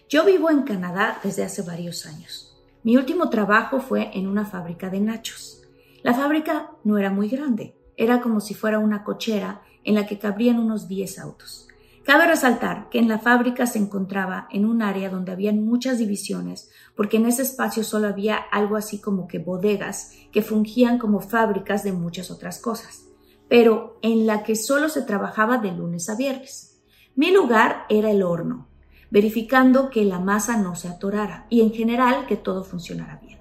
Yo 0.09 0.25
vivo 0.25 0.49
en 0.49 0.63
Canadá 0.63 1.19
desde 1.23 1.43
hace 1.43 1.61
varios 1.61 2.07
años. 2.07 2.57
Mi 2.81 2.97
último 2.97 3.29
trabajo 3.29 3.79
fue 3.79 4.09
en 4.17 4.25
una 4.25 4.43
fábrica 4.43 4.89
de 4.89 5.01
nachos. 5.01 5.61
La 6.01 6.15
fábrica 6.15 6.71
no 6.83 6.97
era 6.97 7.11
muy 7.11 7.29
grande, 7.29 7.77
era 7.95 8.21
como 8.21 8.39
si 8.39 8.55
fuera 8.55 8.79
una 8.79 9.03
cochera 9.03 9.61
en 9.83 9.93
la 9.93 10.07
que 10.07 10.17
cabrían 10.17 10.57
unos 10.57 10.87
10 10.87 11.19
autos. 11.19 11.64
Cabe 12.05 12.27
resaltar 12.27 12.87
que 12.89 12.99
en 12.99 13.07
la 13.07 13.17
fábrica 13.17 13.65
se 13.65 13.79
encontraba 13.79 14.47
en 14.51 14.65
un 14.65 14.83
área 14.83 15.09
donde 15.09 15.31
habían 15.31 15.65
muchas 15.65 15.97
divisiones, 15.97 16.69
porque 16.95 17.17
en 17.17 17.25
ese 17.25 17.41
espacio 17.41 17.83
solo 17.83 18.07
había 18.07 18.35
algo 18.35 18.75
así 18.75 19.01
como 19.01 19.27
que 19.27 19.39
bodegas 19.39 20.11
que 20.31 20.43
fungían 20.43 20.99
como 20.99 21.19
fábricas 21.19 21.83
de 21.83 21.93
muchas 21.93 22.29
otras 22.29 22.59
cosas, 22.59 23.05
pero 23.49 23.97
en 24.03 24.27
la 24.27 24.43
que 24.43 24.55
solo 24.55 24.89
se 24.89 25.01
trabajaba 25.01 25.57
de 25.57 25.71
lunes 25.71 26.07
a 26.07 26.15
viernes. 26.15 26.79
Mi 27.15 27.31
lugar 27.31 27.87
era 27.89 28.11
el 28.11 28.21
horno, 28.21 28.67
verificando 29.09 29.89
que 29.89 30.05
la 30.05 30.19
masa 30.19 30.57
no 30.57 30.75
se 30.75 30.89
atorara 30.89 31.47
y 31.49 31.61
en 31.61 31.73
general 31.73 32.27
que 32.27 32.37
todo 32.37 32.63
funcionara 32.63 33.15
bien. 33.15 33.39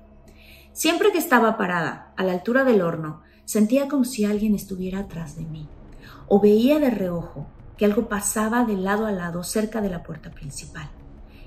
Siempre 0.72 1.12
que 1.12 1.18
estaba 1.18 1.58
parada 1.58 2.14
a 2.16 2.24
la 2.24 2.32
altura 2.32 2.64
del 2.64 2.80
horno, 2.80 3.20
sentía 3.44 3.88
como 3.88 4.04
si 4.04 4.24
alguien 4.24 4.54
estuviera 4.54 5.00
atrás 5.00 5.36
de 5.36 5.44
mí, 5.44 5.68
o 6.28 6.40
veía 6.40 6.78
de 6.78 6.88
reojo 6.88 7.46
que 7.76 7.84
algo 7.84 8.08
pasaba 8.08 8.64
de 8.64 8.76
lado 8.76 9.06
a 9.06 9.12
lado 9.12 9.42
cerca 9.42 9.80
de 9.80 9.90
la 9.90 10.02
puerta 10.02 10.30
principal. 10.30 10.88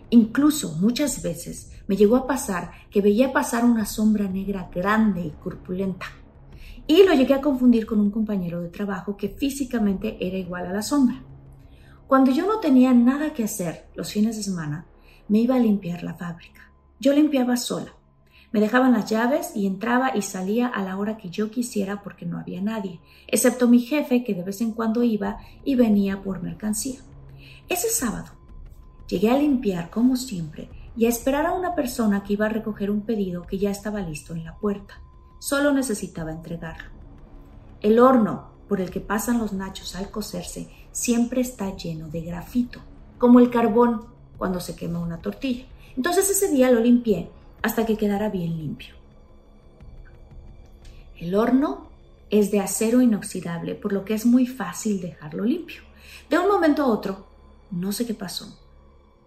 Incluso 0.10 0.74
muchas 0.74 1.22
veces 1.22 1.72
me 1.88 1.98
llegó 1.98 2.16
a 2.16 2.28
pasar 2.28 2.72
que 2.90 3.02
veía 3.02 3.34
pasar 3.34 3.66
una 3.66 3.86
sombra 3.86 4.28
negra 4.28 4.70
grande 4.74 5.22
y 5.22 5.32
corpulenta. 5.32 6.06
Y 6.86 7.04
lo 7.04 7.14
llegué 7.14 7.34
a 7.34 7.42
confundir 7.42 7.86
con 7.86 8.00
un 8.00 8.12
compañero 8.12 8.62
de 8.62 8.70
trabajo 8.70 9.18
que 9.18 9.30
físicamente 9.30 10.18
era 10.26 10.38
igual 10.38 10.68
a 10.68 10.74
la 10.74 10.82
sombra. 10.82 11.22
Cuando 12.08 12.32
yo 12.32 12.48
no 12.48 12.60
tenía 12.60 12.94
nada 12.94 13.34
que 13.34 13.44
hacer 13.44 13.90
los 13.96 14.14
fines 14.14 14.38
de 14.38 14.44
semana, 14.44 14.86
me 15.28 15.40
iba 15.40 15.56
a 15.56 15.60
limpiar 15.60 16.04
la 16.04 16.14
fábrica. 16.14 16.72
Yo 17.02 17.12
limpiaba 17.12 17.58
sola. 17.58 17.97
Me 18.58 18.62
dejaban 18.62 18.94
las 18.94 19.08
llaves 19.08 19.52
y 19.54 19.68
entraba 19.68 20.18
y 20.18 20.24
salía 20.24 20.66
a 20.66 20.82
la 20.82 20.98
hora 20.98 21.16
que 21.16 21.30
yo 21.30 21.52
quisiera 21.52 22.02
porque 22.02 22.26
no 22.26 22.40
había 22.40 22.60
nadie, 22.60 23.00
excepto 23.28 23.68
mi 23.68 23.78
jefe 23.82 24.24
que 24.24 24.34
de 24.34 24.42
vez 24.42 24.62
en 24.62 24.72
cuando 24.72 25.04
iba 25.04 25.38
y 25.64 25.76
venía 25.76 26.24
por 26.24 26.42
mercancía. 26.42 27.00
Ese 27.70 27.90
sábado 27.90 28.32
llegué 29.08 29.30
a 29.30 29.38
limpiar 29.38 29.92
como 29.92 30.16
siempre 30.16 30.72
y 30.96 31.06
a 31.06 31.10
esperar 31.10 31.46
a 31.46 31.54
una 31.54 31.76
persona 31.76 32.24
que 32.24 32.34
iba 32.34 32.48
a 32.48 32.50
recoger 32.50 32.90
un 32.90 33.02
pedido 33.02 33.44
que 33.44 33.60
ya 33.60 33.70
estaba 33.70 34.02
listo 34.02 34.34
en 34.34 34.44
la 34.44 34.56
puerta. 34.56 35.04
Solo 35.38 35.72
necesitaba 35.72 36.32
entregarlo. 36.32 36.90
El 37.82 38.00
horno 38.00 38.54
por 38.68 38.82
el 38.82 38.90
que 38.90 39.02
pasan 39.02 39.38
los 39.38 39.54
nachos 39.54 39.96
al 39.96 40.10
cocerse 40.10 40.68
siempre 40.92 41.42
está 41.42 41.76
lleno 41.76 42.08
de 42.08 42.22
grafito, 42.22 42.80
como 43.20 43.40
el 43.40 43.52
carbón 43.52 44.08
cuando 44.36 44.60
se 44.60 44.76
quema 44.76 44.98
una 44.98 45.20
tortilla. 45.20 45.66
Entonces 45.96 46.28
ese 46.32 46.50
día 46.50 46.72
lo 46.72 46.80
limpié 46.80 47.30
hasta 47.62 47.86
que 47.86 47.98
quedara 47.98 48.30
bien 48.30 48.58
limpio. 48.58 48.96
El 51.18 51.36
horno 51.36 51.90
es 52.30 52.52
de 52.52 52.60
acero 52.60 53.02
inoxidable, 53.02 53.76
por 53.76 53.94
lo 53.94 54.06
que 54.06 54.14
es 54.14 54.26
muy 54.26 54.46
fácil 54.46 55.02
dejarlo 55.02 55.46
limpio. 55.46 55.82
De 56.30 56.38
un 56.38 56.48
momento 56.48 56.84
a 56.84 56.88
otro, 56.88 57.28
no 57.72 57.92
sé 57.92 58.06
qué 58.06 58.14
pasó, 58.14 58.60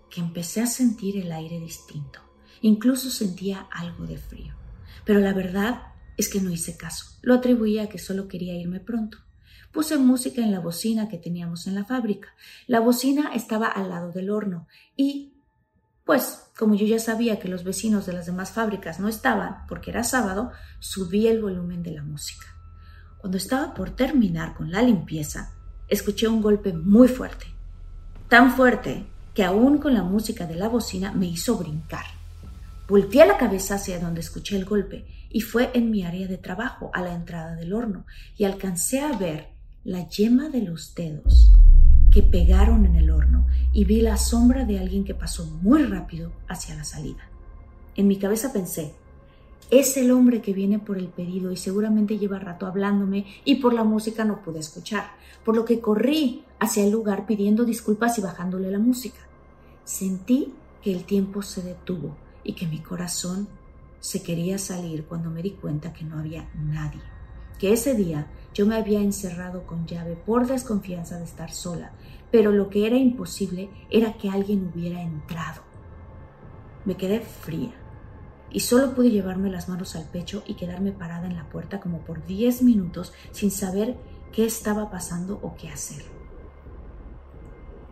que 0.09 0.21
empecé 0.21 0.61
a 0.61 0.67
sentir 0.67 1.17
el 1.17 1.33
aire 1.33 1.59
distinto. 1.59 2.21
Incluso 2.63 3.11
sentía 3.11 3.67
algo 3.71 4.07
de 4.07 4.19
frío. 4.19 4.55
Pero 5.05 5.21
la 5.21 5.33
verdad 5.33 5.83
es 6.17 6.29
que 6.29 6.41
no 6.41 6.51
hice 6.51 6.77
caso. 6.77 7.19
Lo 7.23 7.35
atribuía 7.35 7.85
a 7.85 7.89
que 7.89 7.99
solo 7.99 8.29
quería 8.29 8.55
irme 8.55 8.81
pronto. 8.81 9.19
Puse 9.73 9.99
música 9.99 10.43
en 10.43 10.53
la 10.53 10.61
bocina 10.61 11.09
que 11.09 11.17
teníamos 11.17 11.67
en 11.67 11.75
la 11.75 11.85
fábrica. 11.85 12.35
La 12.67 12.81
bocina 12.81 13.33
estaba 13.35 13.69
al 13.69 13.89
lado 13.89 14.13
del 14.13 14.31
horno 14.31 14.67
y 14.97 15.30
pues, 16.11 16.51
como 16.59 16.75
yo 16.75 16.87
ya 16.87 16.99
sabía 16.99 17.39
que 17.39 17.47
los 17.47 17.63
vecinos 17.63 18.05
de 18.05 18.13
las 18.13 18.27
demás 18.27 18.51
fábricas 18.51 18.99
no 18.99 19.07
estaban, 19.07 19.59
porque 19.69 19.93
era 19.93 20.03
sábado, 20.03 20.51
subí 20.81 21.29
el 21.29 21.41
volumen 21.41 21.85
de 21.85 21.93
la 21.93 22.03
música. 22.03 22.47
Cuando 23.19 23.39
estaba 23.39 23.75
por 23.75 23.91
terminar 23.91 24.55
con 24.55 24.73
la 24.73 24.83
limpieza, 24.83 25.53
escuché 25.87 26.27
un 26.27 26.43
golpe 26.43 26.73
muy 26.73 27.07
fuerte. 27.07 27.47
Tan 28.29 28.57
fuerte 28.57 29.07
que 29.35 29.45
aún 29.45 29.79
con 29.79 29.95
la 29.95 30.03
música 30.03 30.49
de 30.49 30.57
la 30.57 30.69
bocina 30.69 31.13
me 31.13 31.27
hizo 31.27 31.57
brincar. 31.57 32.07
Volteé 32.89 33.25
la 33.25 33.39
cabeza 33.39 33.77
hacia 33.77 34.01
donde 34.01 34.19
escuché 34.19 34.57
el 34.57 34.65
golpe 34.65 35.07
y 35.31 35.43
fue 35.43 35.71
en 35.75 35.93
mi 35.93 36.03
área 36.03 36.27
de 36.27 36.39
trabajo, 36.39 36.91
a 36.93 37.03
la 37.03 37.15
entrada 37.15 37.55
del 37.55 37.73
horno, 37.73 38.05
y 38.37 38.43
alcancé 38.43 38.99
a 38.99 39.17
ver 39.17 39.51
la 39.85 40.09
yema 40.09 40.49
de 40.49 40.63
los 40.63 40.93
dedos 40.93 41.53
que 42.11 42.25
pegaron 42.25 42.85
en 42.85 42.97
el 42.97 43.13
horno 43.13 43.40
y 43.73 43.85
vi 43.85 44.01
la 44.01 44.17
sombra 44.17 44.65
de 44.65 44.79
alguien 44.79 45.05
que 45.05 45.15
pasó 45.15 45.47
muy 45.63 45.83
rápido 45.85 46.33
hacia 46.49 46.75
la 46.75 46.85
salida. 46.85 47.29
En 47.97 48.09
mi 48.09 48.17
cabeza 48.17 48.53
pensé, 48.53 48.95
es 49.71 49.97
el 49.97 50.11
hombre 50.11 50.43
que 50.43 50.53
viene 50.53 50.79
por 50.81 50.99
el 50.99 51.09
pedido 51.09 51.53
y 51.53 51.57
seguramente 51.57 52.19
lleva 52.19 52.41
rato 52.41 52.67
hablándome 52.67 53.27
y 53.45 53.57
por 53.57 53.73
la 53.73 53.85
música 53.85 54.25
no 54.25 54.43
pude 54.43 54.59
escuchar, 54.59 55.13
por 55.45 55.55
lo 55.55 55.65
que 55.65 55.81
corrí 55.81 56.45
hacia 56.59 56.85
el 56.85 56.91
lugar 56.91 57.27
pidiendo 57.27 57.65
disculpas 57.65 58.19
y 58.19 58.21
bajándole 58.21 58.71
la 58.71 58.81
música. 58.81 59.21
Sentí 59.85 60.55
que 60.83 60.93
el 60.93 61.05
tiempo 61.05 61.43
se 61.43 61.63
detuvo 61.63 62.17
y 62.43 62.55
que 62.55 62.67
mi 62.67 62.81
corazón 62.81 63.49
se 64.01 64.23
quería 64.23 64.59
salir 64.59 65.05
cuando 65.05 65.31
me 65.31 65.43
di 65.43 65.53
cuenta 65.53 65.93
que 65.93 66.05
no 66.05 66.19
había 66.19 66.49
nadie, 66.55 67.03
que 67.59 67.73
ese 67.73 67.95
día 67.95 68.27
yo 68.55 68.67
me 68.67 68.77
había 68.77 69.01
encerrado 69.01 69.67
con 69.67 69.87
llave 69.87 70.17
por 70.17 70.47
desconfianza 70.47 71.19
de 71.19 71.25
estar 71.25 71.53
sola, 71.53 71.93
pero 72.31 72.53
lo 72.53 72.69
que 72.69 72.87
era 72.87 72.97
imposible 72.97 73.71
era 73.91 74.15
que 74.15 74.31
alguien 74.31 74.71
hubiera 74.73 75.03
entrado. 75.03 75.63
Me 76.85 76.97
quedé 76.97 77.21
fría 77.21 77.73
y 78.51 78.61
solo 78.61 78.95
pude 78.95 79.11
llevarme 79.11 79.51
las 79.51 79.69
manos 79.69 79.97
al 79.97 80.05
pecho 80.05 80.43
y 80.47 80.55
quedarme 80.55 80.93
parada 80.93 81.27
en 81.27 81.37
la 81.37 81.49
puerta 81.49 81.81
como 81.81 82.01
por 82.01 82.27
diez 82.27 82.63
minutos 82.63 83.13
sin 83.33 83.51
saber 83.51 83.97
qué 84.33 84.45
estaba 84.45 84.91
pasando 84.91 85.39
o 85.43 85.57
qué 85.57 85.69
hacer. 85.69 86.03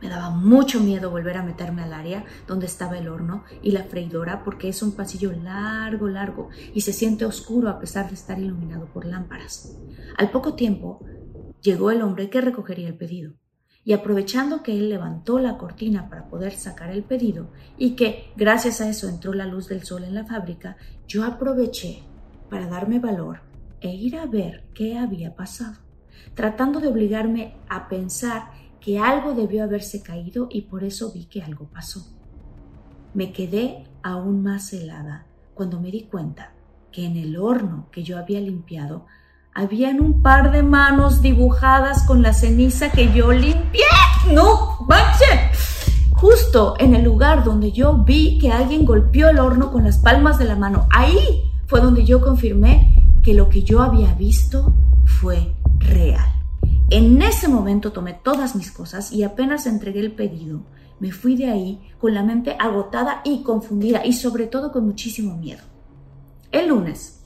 Me 0.00 0.08
daba 0.08 0.30
mucho 0.30 0.78
miedo 0.78 1.10
volver 1.10 1.36
a 1.36 1.42
meterme 1.42 1.82
al 1.82 1.92
área 1.92 2.24
donde 2.46 2.66
estaba 2.66 2.98
el 2.98 3.08
horno 3.08 3.42
y 3.62 3.72
la 3.72 3.82
freidora 3.82 4.44
porque 4.44 4.68
es 4.68 4.80
un 4.80 4.92
pasillo 4.92 5.32
largo, 5.32 6.06
largo 6.08 6.50
y 6.72 6.82
se 6.82 6.92
siente 6.92 7.24
oscuro 7.24 7.68
a 7.68 7.80
pesar 7.80 8.08
de 8.08 8.14
estar 8.14 8.38
iluminado 8.38 8.86
por 8.86 9.04
lámparas. 9.04 9.76
Al 10.16 10.30
poco 10.30 10.54
tiempo 10.54 11.04
llegó 11.60 11.90
el 11.90 12.02
hombre 12.02 12.30
que 12.30 12.40
recogería 12.40 12.86
el 12.86 12.96
pedido 12.96 13.32
y 13.88 13.94
aprovechando 13.94 14.62
que 14.62 14.72
él 14.72 14.90
levantó 14.90 15.38
la 15.38 15.56
cortina 15.56 16.10
para 16.10 16.28
poder 16.28 16.52
sacar 16.52 16.90
el 16.90 17.04
pedido 17.04 17.48
y 17.78 17.96
que 17.96 18.30
gracias 18.36 18.82
a 18.82 18.88
eso 18.90 19.08
entró 19.08 19.32
la 19.32 19.46
luz 19.46 19.66
del 19.66 19.82
sol 19.82 20.04
en 20.04 20.14
la 20.14 20.26
fábrica, 20.26 20.76
yo 21.06 21.24
aproveché 21.24 22.02
para 22.50 22.66
darme 22.66 22.98
valor 22.98 23.40
e 23.80 23.88
ir 23.94 24.16
a 24.16 24.26
ver 24.26 24.66
qué 24.74 24.98
había 24.98 25.34
pasado, 25.34 25.78
tratando 26.34 26.80
de 26.80 26.88
obligarme 26.88 27.56
a 27.70 27.88
pensar 27.88 28.50
que 28.78 28.98
algo 28.98 29.32
debió 29.32 29.64
haberse 29.64 30.02
caído 30.02 30.48
y 30.50 30.60
por 30.68 30.84
eso 30.84 31.10
vi 31.10 31.24
que 31.24 31.40
algo 31.40 31.70
pasó. 31.70 32.14
Me 33.14 33.32
quedé 33.32 33.84
aún 34.02 34.42
más 34.42 34.70
helada 34.74 35.24
cuando 35.54 35.80
me 35.80 35.90
di 35.90 36.02
cuenta 36.02 36.52
que 36.92 37.06
en 37.06 37.16
el 37.16 37.38
horno 37.38 37.88
que 37.90 38.02
yo 38.02 38.18
había 38.18 38.42
limpiado 38.42 39.06
habían 39.54 40.00
un 40.00 40.22
par 40.22 40.52
de 40.52 40.62
manos 40.62 41.20
dibujadas 41.20 42.04
con 42.04 42.22
la 42.22 42.32
ceniza 42.32 42.90
que 42.90 43.12
yo 43.12 43.32
limpié. 43.32 43.84
¡No 44.32 44.78
manches! 44.86 45.58
Justo 46.12 46.74
en 46.78 46.94
el 46.94 47.04
lugar 47.04 47.44
donde 47.44 47.72
yo 47.72 47.98
vi 47.98 48.38
que 48.38 48.50
alguien 48.52 48.84
golpeó 48.84 49.28
el 49.28 49.38
horno 49.38 49.70
con 49.70 49.84
las 49.84 49.98
palmas 49.98 50.38
de 50.38 50.44
la 50.44 50.56
mano. 50.56 50.86
Ahí 50.90 51.50
fue 51.66 51.80
donde 51.80 52.04
yo 52.04 52.20
confirmé 52.20 53.20
que 53.22 53.34
lo 53.34 53.48
que 53.48 53.62
yo 53.62 53.82
había 53.82 54.14
visto 54.14 54.72
fue 55.04 55.52
real. 55.78 56.32
En 56.90 57.20
ese 57.20 57.48
momento 57.48 57.92
tomé 57.92 58.14
todas 58.14 58.56
mis 58.56 58.70
cosas 58.70 59.12
y 59.12 59.22
apenas 59.22 59.66
entregué 59.66 60.00
el 60.00 60.12
pedido, 60.12 60.62
me 61.00 61.12
fui 61.12 61.36
de 61.36 61.50
ahí 61.50 61.80
con 62.00 62.14
la 62.14 62.22
mente 62.22 62.56
agotada 62.58 63.20
y 63.24 63.42
confundida 63.42 64.04
y 64.04 64.12
sobre 64.12 64.46
todo 64.46 64.72
con 64.72 64.86
muchísimo 64.86 65.36
miedo. 65.36 65.62
El 66.50 66.68
lunes 66.68 67.17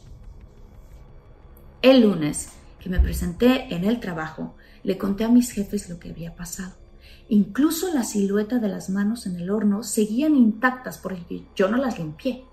el 1.82 2.02
lunes 2.02 2.50
que 2.80 2.88
me 2.88 3.00
presenté 3.00 3.74
en 3.74 3.84
el 3.84 4.00
trabajo, 4.00 4.54
le 4.84 4.98
conté 4.98 5.24
a 5.24 5.28
mis 5.28 5.50
jefes 5.50 5.88
lo 5.90 5.98
que 5.98 6.10
había 6.10 6.34
pasado. 6.34 6.74
Incluso 7.28 7.92
la 7.92 8.04
silueta 8.04 8.58
de 8.58 8.68
las 8.68 8.88
manos 8.88 9.26
en 9.26 9.36
el 9.36 9.50
horno 9.50 9.82
seguían 9.82 10.36
intactas 10.36 10.98
porque 10.98 11.44
yo 11.56 11.68
no 11.68 11.76
las 11.76 11.98
limpié. 11.98 12.44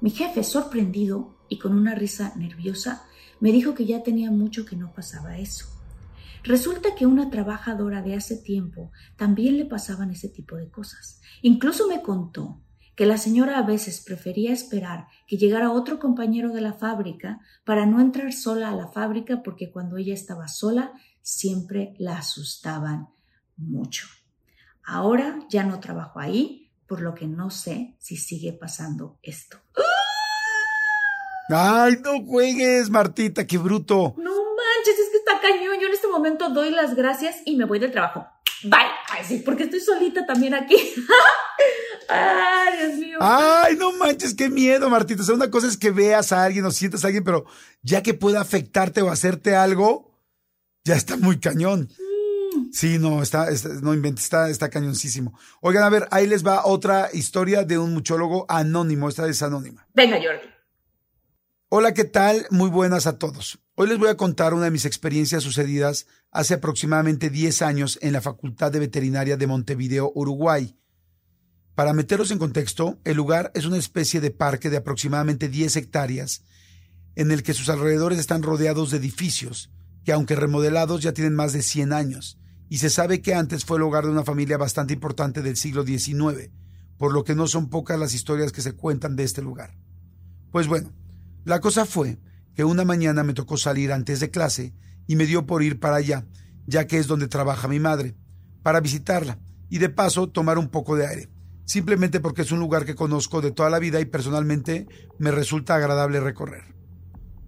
Mi 0.00 0.10
jefe, 0.10 0.42
sorprendido 0.42 1.36
y 1.48 1.58
con 1.58 1.72
una 1.72 1.94
risa 1.94 2.32
nerviosa, 2.36 3.04
me 3.40 3.52
dijo 3.52 3.74
que 3.74 3.84
ya 3.84 4.02
tenía 4.02 4.30
mucho 4.30 4.64
que 4.64 4.76
no 4.76 4.92
pasaba 4.92 5.38
eso. 5.38 5.66
Resulta 6.42 6.94
que 6.94 7.06
una 7.06 7.28
trabajadora 7.28 8.02
de 8.02 8.14
hace 8.14 8.36
tiempo 8.36 8.92
también 9.16 9.56
le 9.56 9.64
pasaban 9.64 10.10
ese 10.10 10.28
tipo 10.28 10.56
de 10.56 10.70
cosas. 10.70 11.20
Incluso 11.42 11.88
me 11.88 12.02
contó 12.02 12.60
que 12.96 13.06
la 13.06 13.18
señora 13.18 13.58
a 13.58 13.62
veces 13.62 14.00
prefería 14.00 14.52
esperar 14.52 15.06
que 15.26 15.36
llegara 15.36 15.70
otro 15.70 15.98
compañero 15.98 16.50
de 16.52 16.62
la 16.62 16.72
fábrica 16.72 17.40
para 17.64 17.84
no 17.86 18.00
entrar 18.00 18.32
sola 18.32 18.70
a 18.70 18.74
la 18.74 18.88
fábrica 18.88 19.42
porque 19.44 19.70
cuando 19.70 19.98
ella 19.98 20.14
estaba 20.14 20.48
sola 20.48 20.92
siempre 21.20 21.94
la 21.98 22.18
asustaban 22.18 23.08
mucho. 23.56 24.06
Ahora 24.82 25.40
ya 25.50 25.62
no 25.64 25.78
trabajo 25.78 26.20
ahí, 26.20 26.70
por 26.86 27.02
lo 27.02 27.14
que 27.14 27.26
no 27.26 27.50
sé 27.50 27.96
si 27.98 28.16
sigue 28.16 28.52
pasando 28.52 29.18
esto. 29.22 29.58
¡Ay, 31.48 31.96
no 32.02 32.24
juegues, 32.24 32.88
Martita, 32.90 33.46
qué 33.46 33.58
bruto! 33.58 34.14
No 34.16 34.30
manches, 34.30 34.98
es 34.98 35.10
que 35.10 35.18
está 35.18 35.40
cañón. 35.40 35.78
Yo 35.80 35.88
en 35.88 35.92
este 35.92 36.08
momento 36.08 36.48
doy 36.48 36.70
las 36.70 36.94
gracias 36.94 37.36
y 37.44 37.56
me 37.56 37.66
voy 37.66 37.78
del 37.78 37.92
trabajo. 37.92 38.26
Bye. 38.62 38.80
Ay, 39.10 39.24
sí, 39.24 39.42
porque 39.44 39.64
estoy 39.64 39.80
solita 39.80 40.24
también 40.26 40.54
aquí. 40.54 40.76
Ay, 42.08 42.78
Dios 42.78 42.98
mío. 42.98 43.18
Ay, 43.20 43.76
no 43.76 43.92
manches, 43.92 44.34
qué 44.34 44.48
miedo, 44.48 44.88
Martita. 44.90 45.22
O 45.22 45.24
sea, 45.24 45.34
una 45.34 45.50
cosa 45.50 45.66
es 45.66 45.76
que 45.76 45.90
veas 45.90 46.32
a 46.32 46.44
alguien 46.44 46.64
o 46.64 46.70
sientas 46.70 47.04
a 47.04 47.08
alguien, 47.08 47.24
pero 47.24 47.44
ya 47.82 48.02
que 48.02 48.14
pueda 48.14 48.40
afectarte 48.40 49.02
o 49.02 49.10
hacerte 49.10 49.54
algo, 49.54 50.18
ya 50.84 50.94
está 50.94 51.16
muy 51.16 51.38
cañón. 51.40 51.88
Mm. 51.98 52.72
Sí, 52.72 52.98
no, 52.98 53.22
está, 53.22 53.48
no 53.82 53.94
inventes, 53.94 54.24
está, 54.24 54.50
está 54.50 54.70
cañoncísimo. 54.70 55.38
Oigan, 55.60 55.82
a 55.82 55.90
ver, 55.90 56.08
ahí 56.10 56.26
les 56.26 56.46
va 56.46 56.66
otra 56.66 57.10
historia 57.12 57.64
de 57.64 57.78
un 57.78 57.92
muchólogo 57.92 58.46
anónimo. 58.48 59.08
Esta 59.08 59.28
es 59.28 59.42
anónima. 59.42 59.86
Venga, 59.94 60.16
Jordi. 60.16 60.56
Hola, 61.68 61.94
¿qué 61.94 62.04
tal? 62.04 62.46
Muy 62.50 62.70
buenas 62.70 63.08
a 63.08 63.18
todos. 63.18 63.58
Hoy 63.74 63.88
les 63.88 63.98
voy 63.98 64.08
a 64.08 64.16
contar 64.16 64.54
una 64.54 64.66
de 64.66 64.70
mis 64.70 64.84
experiencias 64.84 65.42
sucedidas 65.42 66.06
hace 66.30 66.54
aproximadamente 66.54 67.28
10 67.28 67.60
años 67.62 67.98
en 68.02 68.12
la 68.12 68.20
Facultad 68.20 68.70
de 68.70 68.78
Veterinaria 68.78 69.36
de 69.36 69.46
Montevideo, 69.48 70.12
Uruguay. 70.14 70.76
Para 71.76 71.92
meteros 71.92 72.30
en 72.30 72.38
contexto, 72.38 72.98
el 73.04 73.18
lugar 73.18 73.52
es 73.54 73.66
una 73.66 73.76
especie 73.76 74.22
de 74.22 74.30
parque 74.30 74.70
de 74.70 74.78
aproximadamente 74.78 75.50
10 75.50 75.76
hectáreas, 75.76 76.42
en 77.16 77.30
el 77.30 77.42
que 77.42 77.52
sus 77.52 77.68
alrededores 77.68 78.18
están 78.18 78.42
rodeados 78.42 78.90
de 78.90 78.96
edificios, 78.96 79.70
que 80.02 80.12
aunque 80.12 80.36
remodelados 80.36 81.02
ya 81.02 81.12
tienen 81.12 81.34
más 81.34 81.52
de 81.52 81.60
100 81.60 81.92
años, 81.92 82.38
y 82.70 82.78
se 82.78 82.88
sabe 82.88 83.20
que 83.20 83.34
antes 83.34 83.66
fue 83.66 83.76
el 83.76 83.82
hogar 83.82 84.04
de 84.04 84.10
una 84.10 84.24
familia 84.24 84.56
bastante 84.56 84.94
importante 84.94 85.42
del 85.42 85.58
siglo 85.58 85.84
XIX, 85.84 86.50
por 86.96 87.12
lo 87.12 87.24
que 87.24 87.34
no 87.34 87.46
son 87.46 87.68
pocas 87.68 88.00
las 88.00 88.14
historias 88.14 88.52
que 88.52 88.62
se 88.62 88.72
cuentan 88.72 89.14
de 89.14 89.24
este 89.24 89.42
lugar. 89.42 89.76
Pues 90.52 90.68
bueno, 90.68 90.94
la 91.44 91.60
cosa 91.60 91.84
fue 91.84 92.18
que 92.54 92.64
una 92.64 92.86
mañana 92.86 93.22
me 93.22 93.34
tocó 93.34 93.58
salir 93.58 93.92
antes 93.92 94.20
de 94.20 94.30
clase 94.30 94.72
y 95.06 95.16
me 95.16 95.26
dio 95.26 95.44
por 95.44 95.62
ir 95.62 95.78
para 95.78 95.96
allá, 95.96 96.26
ya 96.66 96.86
que 96.86 96.96
es 96.96 97.06
donde 97.06 97.28
trabaja 97.28 97.68
mi 97.68 97.80
madre, 97.80 98.16
para 98.62 98.80
visitarla 98.80 99.38
y 99.68 99.76
de 99.76 99.90
paso 99.90 100.30
tomar 100.30 100.56
un 100.56 100.68
poco 100.68 100.96
de 100.96 101.06
aire 101.06 101.35
simplemente 101.66 102.20
porque 102.20 102.42
es 102.42 102.52
un 102.52 102.60
lugar 102.60 102.86
que 102.86 102.94
conozco 102.94 103.42
de 103.42 103.50
toda 103.50 103.68
la 103.68 103.78
vida 103.78 104.00
y 104.00 104.06
personalmente 104.06 104.86
me 105.18 105.30
resulta 105.30 105.74
agradable 105.74 106.20
recorrer. 106.20 106.74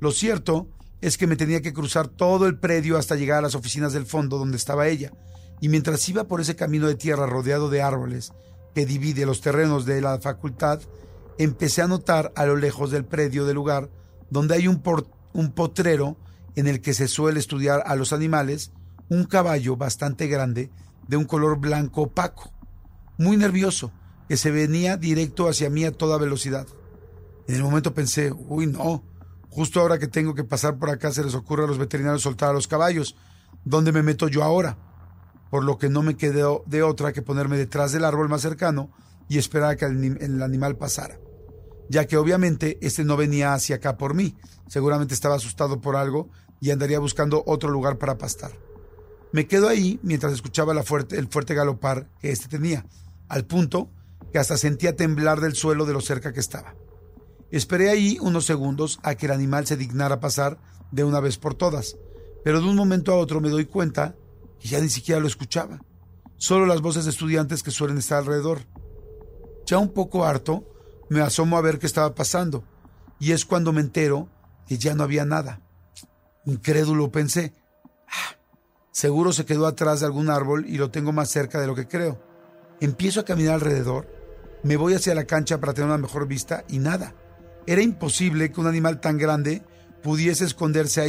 Lo 0.00 0.10
cierto 0.10 0.68
es 1.00 1.16
que 1.16 1.26
me 1.26 1.36
tenía 1.36 1.62
que 1.62 1.72
cruzar 1.72 2.08
todo 2.08 2.46
el 2.46 2.58
predio 2.58 2.98
hasta 2.98 3.16
llegar 3.16 3.38
a 3.38 3.42
las 3.42 3.54
oficinas 3.54 3.92
del 3.92 4.04
fondo 4.04 4.36
donde 4.36 4.56
estaba 4.56 4.88
ella, 4.88 5.12
y 5.60 5.68
mientras 5.68 6.06
iba 6.08 6.24
por 6.24 6.40
ese 6.40 6.56
camino 6.56 6.86
de 6.86 6.96
tierra 6.96 7.26
rodeado 7.26 7.70
de 7.70 7.82
árboles 7.82 8.32
que 8.74 8.86
divide 8.86 9.26
los 9.26 9.40
terrenos 9.40 9.86
de 9.86 10.00
la 10.00 10.20
facultad, 10.20 10.80
empecé 11.38 11.82
a 11.82 11.88
notar 11.88 12.32
a 12.36 12.44
lo 12.46 12.56
lejos 12.56 12.90
del 12.90 13.04
predio 13.04 13.44
del 13.44 13.54
lugar 13.54 13.90
donde 14.30 14.54
hay 14.54 14.68
un, 14.68 14.82
un 15.32 15.52
potrero 15.52 16.16
en 16.56 16.66
el 16.66 16.80
que 16.80 16.94
se 16.94 17.08
suele 17.08 17.38
estudiar 17.38 17.82
a 17.86 17.94
los 17.94 18.12
animales, 18.12 18.72
un 19.08 19.24
caballo 19.24 19.76
bastante 19.76 20.26
grande 20.26 20.70
de 21.06 21.16
un 21.16 21.24
color 21.24 21.58
blanco 21.58 22.02
opaco. 22.02 22.52
Muy 23.16 23.36
nervioso, 23.36 23.92
que 24.28 24.36
se 24.36 24.50
venía 24.50 24.96
directo 24.96 25.48
hacia 25.48 25.70
mí 25.70 25.84
a 25.84 25.92
toda 25.92 26.18
velocidad. 26.18 26.66
En 27.48 27.54
el 27.54 27.62
momento 27.62 27.94
pensé, 27.94 28.30
uy, 28.30 28.66
no, 28.66 29.02
justo 29.48 29.80
ahora 29.80 29.98
que 29.98 30.06
tengo 30.06 30.34
que 30.34 30.44
pasar 30.44 30.78
por 30.78 30.90
acá 30.90 31.10
se 31.10 31.24
les 31.24 31.34
ocurre 31.34 31.64
a 31.64 31.66
los 31.66 31.78
veterinarios 31.78 32.22
soltar 32.22 32.50
a 32.50 32.52
los 32.52 32.68
caballos. 32.68 33.16
¿Dónde 33.64 33.90
me 33.90 34.02
meto 34.02 34.28
yo 34.28 34.44
ahora? 34.44 34.76
Por 35.50 35.64
lo 35.64 35.78
que 35.78 35.88
no 35.88 36.02
me 36.02 36.16
quedó 36.16 36.62
de 36.66 36.82
otra 36.82 37.14
que 37.14 37.22
ponerme 37.22 37.56
detrás 37.56 37.92
del 37.92 38.04
árbol 38.04 38.28
más 38.28 38.42
cercano 38.42 38.90
y 39.30 39.38
esperar 39.38 39.70
a 39.70 39.76
que 39.76 39.86
el 39.86 40.42
animal 40.42 40.76
pasara. 40.76 41.18
Ya 41.88 42.06
que 42.06 42.18
obviamente 42.18 42.78
este 42.82 43.04
no 43.04 43.16
venía 43.16 43.54
hacia 43.54 43.76
acá 43.76 43.96
por 43.96 44.12
mí, 44.12 44.36
seguramente 44.66 45.14
estaba 45.14 45.36
asustado 45.36 45.80
por 45.80 45.96
algo 45.96 46.28
y 46.60 46.70
andaría 46.70 46.98
buscando 46.98 47.42
otro 47.46 47.70
lugar 47.70 47.96
para 47.96 48.18
pastar. 48.18 48.52
Me 49.32 49.46
quedo 49.46 49.68
ahí 49.68 49.98
mientras 50.02 50.34
escuchaba 50.34 50.74
el 50.74 51.28
fuerte 51.28 51.54
galopar 51.54 52.08
que 52.20 52.30
éste 52.30 52.48
tenía, 52.48 52.84
al 53.28 53.46
punto 53.46 53.90
que 54.32 54.38
hasta 54.38 54.56
sentía 54.56 54.96
temblar 54.96 55.40
del 55.40 55.54
suelo 55.54 55.86
de 55.86 55.92
lo 55.92 56.00
cerca 56.00 56.32
que 56.32 56.40
estaba. 56.40 56.74
Esperé 57.50 57.88
ahí 57.88 58.18
unos 58.20 58.44
segundos 58.44 59.00
a 59.02 59.14
que 59.14 59.26
el 59.26 59.32
animal 59.32 59.66
se 59.66 59.76
dignara 59.76 60.20
pasar 60.20 60.58
de 60.90 61.04
una 61.04 61.20
vez 61.20 61.38
por 61.38 61.54
todas, 61.54 61.96
pero 62.44 62.60
de 62.60 62.68
un 62.68 62.76
momento 62.76 63.12
a 63.12 63.16
otro 63.16 63.40
me 63.40 63.48
doy 63.48 63.64
cuenta 63.64 64.16
que 64.60 64.68
ya 64.68 64.80
ni 64.80 64.88
siquiera 64.88 65.20
lo 65.20 65.26
escuchaba, 65.26 65.80
solo 66.36 66.66
las 66.66 66.80
voces 66.80 67.04
de 67.04 67.10
estudiantes 67.10 67.62
que 67.62 67.70
suelen 67.70 67.98
estar 67.98 68.18
alrededor. 68.18 68.60
Ya 69.66 69.78
un 69.78 69.92
poco 69.92 70.24
harto, 70.24 70.66
me 71.08 71.20
asomo 71.20 71.56
a 71.56 71.62
ver 71.62 71.78
qué 71.78 71.86
estaba 71.86 72.14
pasando, 72.14 72.64
y 73.18 73.32
es 73.32 73.44
cuando 73.44 73.72
me 73.72 73.80
entero 73.80 74.28
que 74.66 74.78
ya 74.78 74.94
no 74.94 75.04
había 75.04 75.24
nada. 75.24 75.62
Incrédulo 76.44 77.10
pensé, 77.10 77.54
ah, 78.08 78.36
seguro 78.92 79.32
se 79.32 79.44
quedó 79.44 79.66
atrás 79.66 80.00
de 80.00 80.06
algún 80.06 80.30
árbol 80.30 80.66
y 80.66 80.78
lo 80.78 80.90
tengo 80.90 81.12
más 81.12 81.30
cerca 81.30 81.60
de 81.60 81.66
lo 81.66 81.74
que 81.74 81.88
creo. 81.88 82.22
Empiezo 82.80 83.20
a 83.20 83.24
caminar 83.24 83.54
alrededor, 83.54 84.17
me 84.62 84.76
voy 84.76 84.94
hacia 84.94 85.14
la 85.14 85.24
cancha 85.24 85.58
para 85.58 85.74
tener 85.74 85.88
una 85.88 85.98
mejor 85.98 86.26
vista 86.26 86.64
y 86.68 86.78
nada. 86.78 87.14
Era 87.66 87.82
imposible 87.82 88.50
que 88.50 88.60
un 88.60 88.66
animal 88.66 89.00
tan 89.00 89.18
grande 89.18 89.62
pudiese 90.02 90.44
esconderse 90.44 91.02
ahí. 91.02 91.08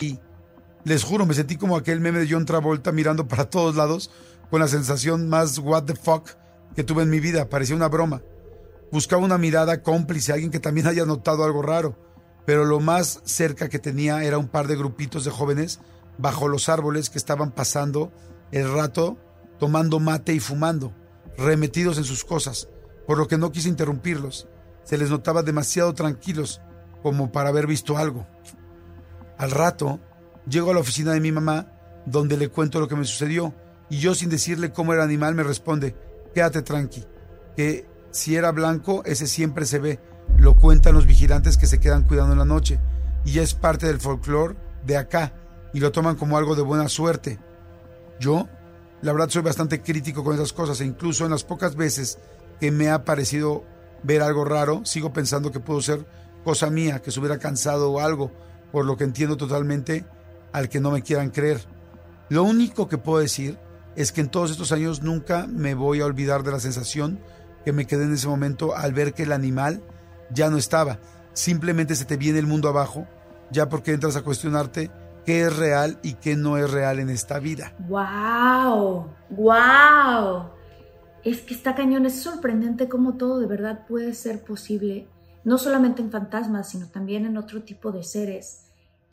living. 0.00 0.18
Les 0.84 1.02
juro, 1.02 1.24
me 1.24 1.34
sentí 1.34 1.56
como 1.56 1.76
aquel 1.76 2.00
meme 2.00 2.20
de 2.20 2.28
John 2.30 2.44
Travolta 2.44 2.92
mirando 2.92 3.26
para 3.26 3.48
todos 3.48 3.76
lados 3.76 4.10
con 4.50 4.60
la 4.60 4.68
sensación 4.68 5.28
más 5.28 5.58
what 5.58 5.84
the 5.84 5.94
fuck 5.94 6.30
que 6.76 6.84
tuve 6.84 7.02
en 7.02 7.10
mi 7.10 7.20
vida. 7.20 7.48
Parecía 7.48 7.76
una 7.76 7.88
broma. 7.88 8.22
Buscaba 8.92 9.24
una 9.24 9.38
mirada 9.38 9.82
cómplice, 9.82 10.32
alguien 10.32 10.50
que 10.50 10.60
también 10.60 10.86
haya 10.86 11.06
notado 11.06 11.44
algo 11.44 11.62
raro. 11.62 11.96
Pero 12.44 12.66
lo 12.66 12.80
más 12.80 13.22
cerca 13.24 13.70
que 13.70 13.78
tenía 13.78 14.22
era 14.24 14.36
un 14.36 14.48
par 14.48 14.66
de 14.66 14.76
grupitos 14.76 15.24
de 15.24 15.30
jóvenes 15.30 15.80
bajo 16.18 16.48
los 16.48 16.68
árboles 16.68 17.08
que 17.08 17.18
estaban 17.18 17.50
pasando 17.50 18.12
el 18.52 18.70
rato 18.70 19.16
tomando 19.58 19.98
mate 20.00 20.34
y 20.34 20.40
fumando, 20.40 20.92
remetidos 21.38 21.96
en 21.96 22.04
sus 22.04 22.24
cosas, 22.24 22.68
por 23.06 23.16
lo 23.16 23.26
que 23.26 23.38
no 23.38 23.50
quise 23.50 23.70
interrumpirlos. 23.70 24.46
Se 24.84 24.98
les 24.98 25.08
notaba 25.08 25.42
demasiado 25.42 25.94
tranquilos 25.94 26.60
como 27.02 27.32
para 27.32 27.48
haber 27.48 27.66
visto 27.66 27.96
algo. 27.96 28.26
Al 29.38 29.50
rato, 29.50 30.00
llego 30.48 30.70
a 30.70 30.74
la 30.74 30.80
oficina 30.80 31.12
de 31.12 31.20
mi 31.20 31.32
mamá, 31.32 31.66
donde 32.06 32.36
le 32.36 32.48
cuento 32.48 32.80
lo 32.80 32.88
que 32.88 32.96
me 32.96 33.04
sucedió, 33.04 33.54
y 33.90 33.98
yo 33.98 34.14
sin 34.14 34.30
decirle 34.30 34.72
cómo 34.72 34.92
era 34.92 35.02
el 35.02 35.08
animal 35.08 35.34
me 35.34 35.42
responde, 35.42 35.94
quédate 36.34 36.62
tranqui, 36.62 37.04
que 37.56 37.86
si 38.10 38.36
era 38.36 38.52
blanco, 38.52 39.02
ese 39.04 39.26
siempre 39.26 39.66
se 39.66 39.78
ve, 39.78 40.00
lo 40.36 40.54
cuentan 40.54 40.94
los 40.94 41.06
vigilantes 41.06 41.56
que 41.56 41.66
se 41.66 41.80
quedan 41.80 42.04
cuidando 42.04 42.32
en 42.32 42.38
la 42.38 42.44
noche, 42.44 42.78
y 43.24 43.38
es 43.38 43.54
parte 43.54 43.86
del 43.86 44.00
folclore 44.00 44.56
de 44.84 44.96
acá, 44.96 45.32
y 45.72 45.80
lo 45.80 45.92
toman 45.92 46.16
como 46.16 46.36
algo 46.36 46.54
de 46.54 46.62
buena 46.62 46.88
suerte. 46.88 47.38
Yo, 48.20 48.48
la 49.02 49.12
verdad, 49.12 49.30
soy 49.30 49.42
bastante 49.42 49.82
crítico 49.82 50.22
con 50.22 50.34
esas 50.34 50.52
cosas, 50.52 50.80
e 50.80 50.84
incluso 50.84 51.24
en 51.24 51.32
las 51.32 51.44
pocas 51.44 51.74
veces 51.74 52.18
que 52.60 52.70
me 52.70 52.90
ha 52.90 53.04
parecido 53.04 53.64
ver 54.02 54.22
algo 54.22 54.44
raro, 54.44 54.84
sigo 54.84 55.12
pensando 55.12 55.50
que 55.50 55.60
pudo 55.60 55.80
ser 55.80 56.06
cosa 56.44 56.70
mía, 56.70 57.00
que 57.02 57.10
se 57.10 57.18
hubiera 57.18 57.38
cansado 57.38 57.90
o 57.90 58.00
algo, 58.00 58.30
por 58.74 58.86
lo 58.86 58.96
que 58.96 59.04
entiendo 59.04 59.36
totalmente 59.36 60.04
al 60.50 60.68
que 60.68 60.80
no 60.80 60.90
me 60.90 61.02
quieran 61.02 61.30
creer. 61.30 61.60
Lo 62.28 62.42
único 62.42 62.88
que 62.88 62.98
puedo 62.98 63.20
decir 63.20 63.56
es 63.94 64.10
que 64.10 64.20
en 64.20 64.28
todos 64.28 64.50
estos 64.50 64.72
años 64.72 65.00
nunca 65.00 65.46
me 65.46 65.74
voy 65.74 66.00
a 66.00 66.06
olvidar 66.06 66.42
de 66.42 66.50
la 66.50 66.58
sensación 66.58 67.20
que 67.64 67.72
me 67.72 67.86
quedé 67.86 68.02
en 68.02 68.14
ese 68.14 68.26
momento 68.26 68.74
al 68.74 68.92
ver 68.92 69.14
que 69.14 69.22
el 69.22 69.30
animal 69.30 69.80
ya 70.32 70.50
no 70.50 70.56
estaba. 70.56 70.98
Simplemente 71.34 71.94
se 71.94 72.04
te 72.04 72.16
viene 72.16 72.40
el 72.40 72.48
mundo 72.48 72.68
abajo, 72.68 73.06
ya 73.52 73.68
porque 73.68 73.92
entras 73.92 74.16
a 74.16 74.22
cuestionarte 74.22 74.90
qué 75.24 75.42
es 75.42 75.56
real 75.56 76.00
y 76.02 76.14
qué 76.14 76.34
no 76.34 76.58
es 76.58 76.68
real 76.68 76.98
en 76.98 77.10
esta 77.10 77.38
vida. 77.38 77.76
¡Wow! 77.78 79.06
¡Wow! 79.30 80.48
Es 81.22 81.42
que 81.42 81.54
está 81.54 81.76
cañón, 81.76 82.06
es 82.06 82.20
sorprendente 82.20 82.88
cómo 82.88 83.14
todo 83.14 83.38
de 83.38 83.46
verdad 83.46 83.86
puede 83.86 84.14
ser 84.14 84.42
posible, 84.42 85.06
no 85.44 85.58
solamente 85.58 86.02
en 86.02 86.10
fantasmas, 86.10 86.70
sino 86.70 86.88
también 86.88 87.24
en 87.24 87.36
otro 87.36 87.62
tipo 87.62 87.92
de 87.92 88.02
seres. 88.02 88.63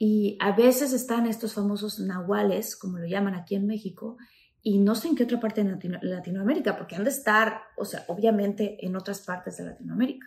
Y 0.04 0.36
a 0.40 0.52
veces 0.54 0.94
están 0.94 1.28
estos 1.28 1.54
famosos 1.54 2.00
nahuales, 2.00 2.76
como 2.76 2.98
lo 2.98 3.06
llaman 3.06 3.36
aquí 3.36 3.54
en 3.54 3.68
México, 3.68 4.18
y 4.64 4.80
no 4.80 4.96
sé 4.96 5.10
en 5.10 5.16
qué 5.16 5.26
otra 5.26 5.40
parte 5.40 5.64
de 5.64 5.70
Latino 5.70 6.00
Latinoamérica, 6.02 6.76
porque 6.76 6.96
han 6.96 7.04
de 7.04 7.12
estar, 7.12 7.62
o 7.78 7.86
sea, 7.86 8.04
obviamente 8.08 8.84
en 8.84 8.96
otras 8.96 9.20
partes 9.20 9.58
de 9.58 9.66
Latinoamérica. 9.66 10.26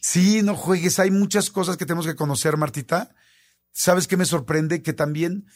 Sí, 0.00 0.40
no 0.44 0.54
juegues, 0.54 1.00
hay 1.00 1.10
muchas 1.10 1.50
cosas 1.50 1.76
que 1.76 1.84
tenemos 1.84 2.06
que 2.06 2.14
conocer, 2.14 2.56
Martita. 2.56 3.12
¿Sabes 3.72 4.06
qué 4.06 4.16
me 4.16 4.24
sorprende? 4.24 4.82
Que 4.82 4.92
también 4.92 5.46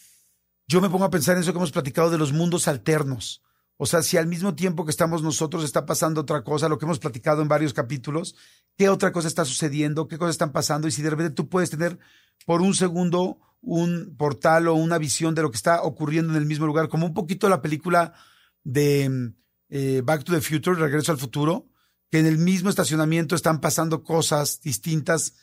yo 0.67 0.81
me 0.81 0.91
pongo 0.91 1.05
a 1.05 1.11
pensar 1.11 1.37
en 1.37 1.43
eso 1.43 1.53
que 1.53 1.59
hemos 1.59 1.71
platicado 1.71 2.11
de 2.11 2.19
los 2.19 2.33
mundos 2.33 2.67
alternos. 2.67 3.45
O 3.77 3.87
sea, 3.87 4.03
si 4.03 4.17
al 4.17 4.27
mismo 4.27 4.57
tiempo 4.57 4.85
que 4.85 4.91
estamos 4.91 5.23
nosotros 5.23 5.63
está 5.63 5.87
pasando 5.87 6.23
otra 6.23 6.43
cosa, 6.43 6.69
lo 6.69 6.79
que 6.79 6.85
hemos 6.85 6.99
platicado 6.99 7.43
en 7.43 7.49
varios 7.49 7.73
capítulos, 7.73 8.35
qué 8.77 8.89
otra 8.89 9.13
cosa 9.13 9.29
está 9.29 9.45
sucediendo, 9.45 10.09
qué 10.09 10.19
cosas 10.19 10.35
están 10.35 10.51
pasando, 10.51 10.89
y 10.89 10.91
si 10.91 11.03
de 11.03 11.11
repente 11.11 11.31
tú 11.31 11.49
puedes 11.49 11.71
tener 11.71 11.97
por 12.45 12.61
un 12.61 12.75
segundo 12.75 13.41
un 13.67 14.15
portal 14.17 14.69
o 14.69 14.75
una 14.75 14.97
visión 14.97 15.35
de 15.35 15.43
lo 15.43 15.51
que 15.51 15.57
está 15.57 15.83
ocurriendo 15.83 16.33
en 16.33 16.39
el 16.39 16.47
mismo 16.47 16.67
lugar, 16.67 16.89
como 16.89 17.05
un 17.05 17.15
poquito 17.15 17.49
la 17.49 17.63
película 17.63 18.15
de 18.63 19.33
eh, 19.69 20.03
Back 20.05 20.23
to 20.23 20.33
the 20.33 20.41
Future, 20.41 20.81
Regreso 20.81 21.11
al 21.11 21.19
Futuro, 21.19 21.69
que 22.11 22.21
en 22.21 22.27
el 22.27 22.39
mismo 22.39 22.71
estacionamiento 22.71 23.35
están 23.35 23.61
pasando 23.61 24.05
cosas 24.05 24.61
distintas, 24.61 25.35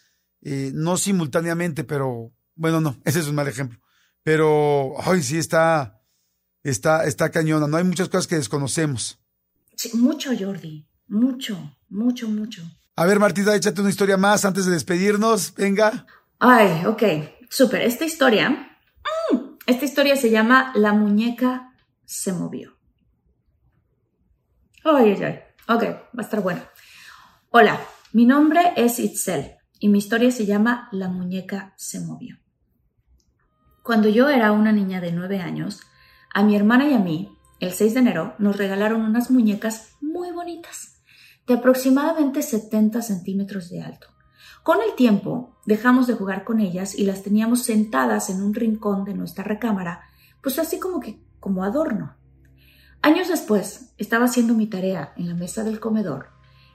eh, 0.41 0.71
no 0.73 0.95
simultáneamente, 0.95 1.83
pero 1.83 2.31
bueno, 2.55 2.79
no, 2.79 2.97
ese 3.05 3.19
es 3.19 3.27
un 3.27 3.35
mal 3.35 3.47
ejemplo. 3.47 3.79
Pero, 4.23 4.93
ay, 5.01 5.21
sí, 5.21 5.37
está, 5.37 6.01
está, 6.63 7.05
está 7.05 7.29
cañona. 7.29 7.67
No 7.67 7.75
hay 7.75 7.83
muchas 7.83 8.07
cosas 8.07 8.25
que 8.25 8.37
desconocemos. 8.37 9.19
Sí, 9.75 9.91
mucho, 9.97 10.31
Jordi. 10.37 10.87
Mucho, 11.07 11.77
mucho, 11.89 12.29
mucho. 12.29 12.63
A 12.95 13.05
ver, 13.05 13.19
Martita, 13.19 13.53
échate 13.53 13.81
una 13.81 13.89
historia 13.89 14.15
más 14.15 14.45
antes 14.45 14.65
de 14.65 14.71
despedirnos. 14.71 15.53
Venga. 15.55 16.05
Ay, 16.45 16.85
ok. 16.85 17.03
Súper. 17.49 17.83
Esta 17.83 18.03
historia. 18.03 18.49
Mmm, 18.49 19.55
esta 19.65 19.85
historia 19.85 20.17
se 20.17 20.29
llama 20.29 20.73
La 20.75 20.91
muñeca 20.91 21.73
se 22.03 22.33
movió. 22.33 22.73
Ay, 24.83 25.13
ay, 25.13 25.23
ay. 25.23 25.39
Ok, 25.73 25.83
va 25.83 26.17
a 26.17 26.21
estar 26.21 26.41
buena. 26.41 26.69
Hola, 27.49 27.79
mi 28.11 28.25
nombre 28.25 28.73
es 28.75 28.99
Itzel 28.99 29.55
y 29.79 29.87
mi 29.87 29.99
historia 29.99 30.31
se 30.31 30.45
llama 30.45 30.89
La 30.91 31.07
muñeca 31.07 31.73
se 31.77 32.01
movió. 32.01 32.35
Cuando 33.81 34.09
yo 34.09 34.27
era 34.27 34.51
una 34.51 34.73
niña 34.73 34.99
de 34.99 35.13
nueve 35.13 35.39
años, 35.39 35.79
a 36.33 36.43
mi 36.43 36.57
hermana 36.57 36.89
y 36.89 36.93
a 36.93 36.99
mí, 36.99 37.37
el 37.61 37.71
6 37.71 37.93
de 37.93 37.99
enero, 38.01 38.35
nos 38.37 38.57
regalaron 38.57 38.99
unas 38.99 39.31
muñecas 39.31 39.95
muy 40.01 40.33
bonitas, 40.33 41.01
de 41.47 41.53
aproximadamente 41.53 42.41
70 42.41 43.01
centímetros 43.01 43.69
de 43.69 43.81
alto. 43.81 44.12
Con 44.63 44.77
el 44.81 44.95
tiempo, 44.95 45.57
dejamos 45.65 46.07
de 46.07 46.13
jugar 46.13 46.45
con 46.45 46.61
ellas 46.61 46.95
y 46.95 47.03
las 47.03 47.21
teníamos 47.21 47.63
sentadas 47.63 48.29
en 48.29 48.41
un 48.41 48.53
rincón 48.53 49.03
de 49.03 49.13
nuestra 49.13 49.43
recámara, 49.43 50.03
pues 50.41 50.57
así 50.57 50.79
como 50.79 51.01
que 51.01 51.19
como 51.41 51.65
adorno. 51.65 52.15
Años 53.01 53.27
después, 53.27 53.93
estaba 53.97 54.25
haciendo 54.25 54.53
mi 54.53 54.67
tarea 54.67 55.13
en 55.17 55.27
la 55.27 55.35
mesa 55.35 55.65
del 55.65 55.81
comedor 55.81 56.29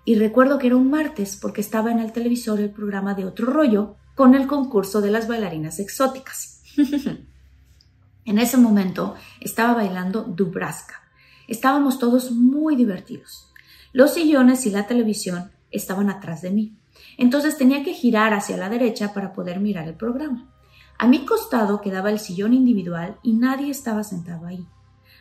y 0.05 0.17
recuerdo 0.17 0.59
que 0.59 0.67
era 0.67 0.77
un 0.77 0.91
martes 0.91 1.39
porque 1.41 1.63
estaba 1.63 1.91
en 1.91 1.99
el 1.99 2.13
televisor 2.13 2.61
el 2.61 2.71
programa 2.71 3.15
de 3.15 3.25
otro 3.25 3.47
rollo 3.47 3.97
con 4.15 4.35
el 4.35 4.47
concurso 4.47 5.01
de 5.01 5.11
las 5.11 5.27
bailarinas 5.27 5.79
exóticas. 5.79 6.63
en 8.27 8.39
ese 8.39 8.59
momento 8.59 9.15
estaba 9.41 9.73
bailando 9.73 10.25
Dubraska. 10.25 11.03
Estábamos 11.47 11.99
todos 11.99 12.31
muy 12.31 12.77
divertidos. 12.77 13.51
Los 13.93 14.13
sillones 14.13 14.67
y 14.67 14.71
la 14.71 14.87
televisión 14.87 15.51
estaban 15.71 16.11
atrás 16.11 16.43
de 16.43 16.51
mí. 16.51 16.79
Entonces 17.17 17.57
tenía 17.57 17.83
que 17.83 17.95
girar 17.95 18.35
hacia 18.35 18.57
la 18.57 18.69
derecha 18.69 19.13
para 19.13 19.33
poder 19.33 19.61
mirar 19.61 19.89
el 19.89 19.95
programa. 19.95 20.51
A 20.99 21.07
mi 21.07 21.25
costado 21.25 21.81
quedaba 21.81 22.11
el 22.11 22.19
sillón 22.19 22.53
individual 22.53 23.19
y 23.23 23.35
nadie 23.35 23.71
estaba 23.71 24.03
sentado 24.03 24.47
ahí. 24.47 24.67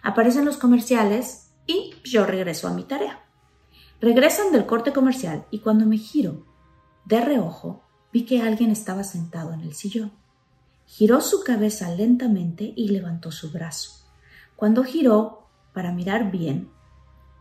Aparecen 0.01 0.45
los 0.45 0.57
comerciales 0.57 1.51
y 1.67 1.93
yo 2.03 2.25
regreso 2.25 2.67
a 2.67 2.73
mi 2.73 2.83
tarea. 2.83 3.23
Regresan 3.99 4.51
del 4.51 4.65
corte 4.65 4.93
comercial 4.93 5.45
y 5.51 5.59
cuando 5.59 5.85
me 5.85 5.97
giro 5.97 6.45
de 7.05 7.21
reojo 7.21 7.83
vi 8.11 8.25
que 8.25 8.41
alguien 8.41 8.71
estaba 8.71 9.03
sentado 9.03 9.53
en 9.53 9.61
el 9.61 9.73
sillón. 9.73 10.11
Giró 10.85 11.21
su 11.21 11.43
cabeza 11.43 11.89
lentamente 11.91 12.73
y 12.75 12.89
levantó 12.89 13.31
su 13.31 13.51
brazo. 13.51 14.05
Cuando 14.55 14.83
giró 14.83 15.47
para 15.73 15.91
mirar 15.91 16.31
bien, 16.31 16.71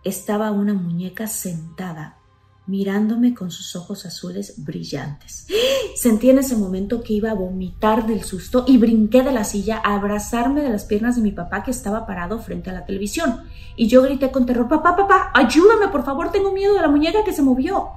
estaba 0.04 0.50
una 0.50 0.74
muñeca 0.74 1.26
sentada 1.26 2.18
mirándome 2.66 3.34
con 3.34 3.50
sus 3.50 3.76
ojos 3.76 4.06
azules 4.06 4.54
brillantes. 4.64 5.46
Sentí 5.94 6.30
en 6.30 6.38
ese 6.38 6.56
momento 6.56 7.02
que 7.02 7.14
iba 7.14 7.30
a 7.30 7.34
vomitar 7.34 8.06
del 8.06 8.22
susto 8.24 8.64
y 8.66 8.76
brinqué 8.76 9.22
de 9.22 9.32
la 9.32 9.44
silla 9.44 9.80
a 9.84 9.94
abrazarme 9.94 10.62
de 10.62 10.70
las 10.70 10.84
piernas 10.84 11.16
de 11.16 11.22
mi 11.22 11.32
papá 11.32 11.62
que 11.62 11.70
estaba 11.70 12.06
parado 12.06 12.38
frente 12.38 12.70
a 12.70 12.72
la 12.72 12.84
televisión. 12.84 13.42
Y 13.76 13.88
yo 13.88 14.02
grité 14.02 14.30
con 14.30 14.46
terror, 14.46 14.68
papá, 14.68 14.96
papá, 14.96 15.30
ayúdame, 15.34 15.88
por 15.88 16.04
favor, 16.04 16.32
tengo 16.32 16.52
miedo 16.52 16.74
de 16.74 16.82
la 16.82 16.88
muñeca 16.88 17.24
que 17.24 17.32
se 17.32 17.42
movió. 17.42 17.88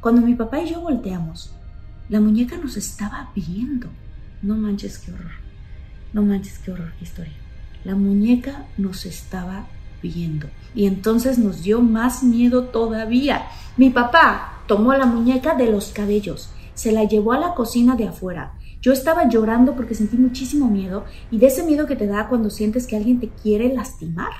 Cuando 0.00 0.20
mi 0.20 0.34
papá 0.34 0.60
y 0.60 0.70
yo 0.70 0.80
volteamos, 0.80 1.54
la 2.08 2.20
muñeca 2.20 2.56
nos 2.58 2.76
estaba 2.76 3.30
viendo. 3.34 3.88
No 4.42 4.56
manches, 4.56 4.98
qué 4.98 5.12
horror. 5.12 5.32
No 6.12 6.22
manches, 6.22 6.58
qué 6.58 6.72
horror, 6.72 6.92
qué 6.98 7.04
historia. 7.04 7.32
La 7.84 7.94
muñeca 7.94 8.66
nos 8.76 9.06
estaba 9.06 9.66
viendo. 10.02 10.48
Y 10.74 10.86
entonces 10.86 11.38
nos 11.38 11.62
dio 11.62 11.80
más 11.80 12.22
miedo 12.22 12.64
todavía. 12.64 13.46
Mi 13.76 13.90
papá 13.90 14.62
tomó 14.66 14.92
la 14.94 15.06
muñeca 15.06 15.54
de 15.54 15.70
los 15.70 15.92
cabellos, 15.92 16.50
se 16.74 16.92
la 16.92 17.04
llevó 17.04 17.32
a 17.32 17.38
la 17.38 17.54
cocina 17.54 17.96
de 17.96 18.08
afuera. 18.08 18.54
Yo 18.80 18.92
estaba 18.92 19.28
llorando 19.28 19.76
porque 19.76 19.94
sentí 19.94 20.16
muchísimo 20.16 20.68
miedo 20.68 21.04
y 21.30 21.38
de 21.38 21.46
ese 21.46 21.62
miedo 21.62 21.86
que 21.86 21.96
te 21.96 22.06
da 22.06 22.28
cuando 22.28 22.50
sientes 22.50 22.86
que 22.86 22.96
alguien 22.96 23.20
te 23.20 23.28
quiere 23.28 23.72
lastimar. 23.72 24.32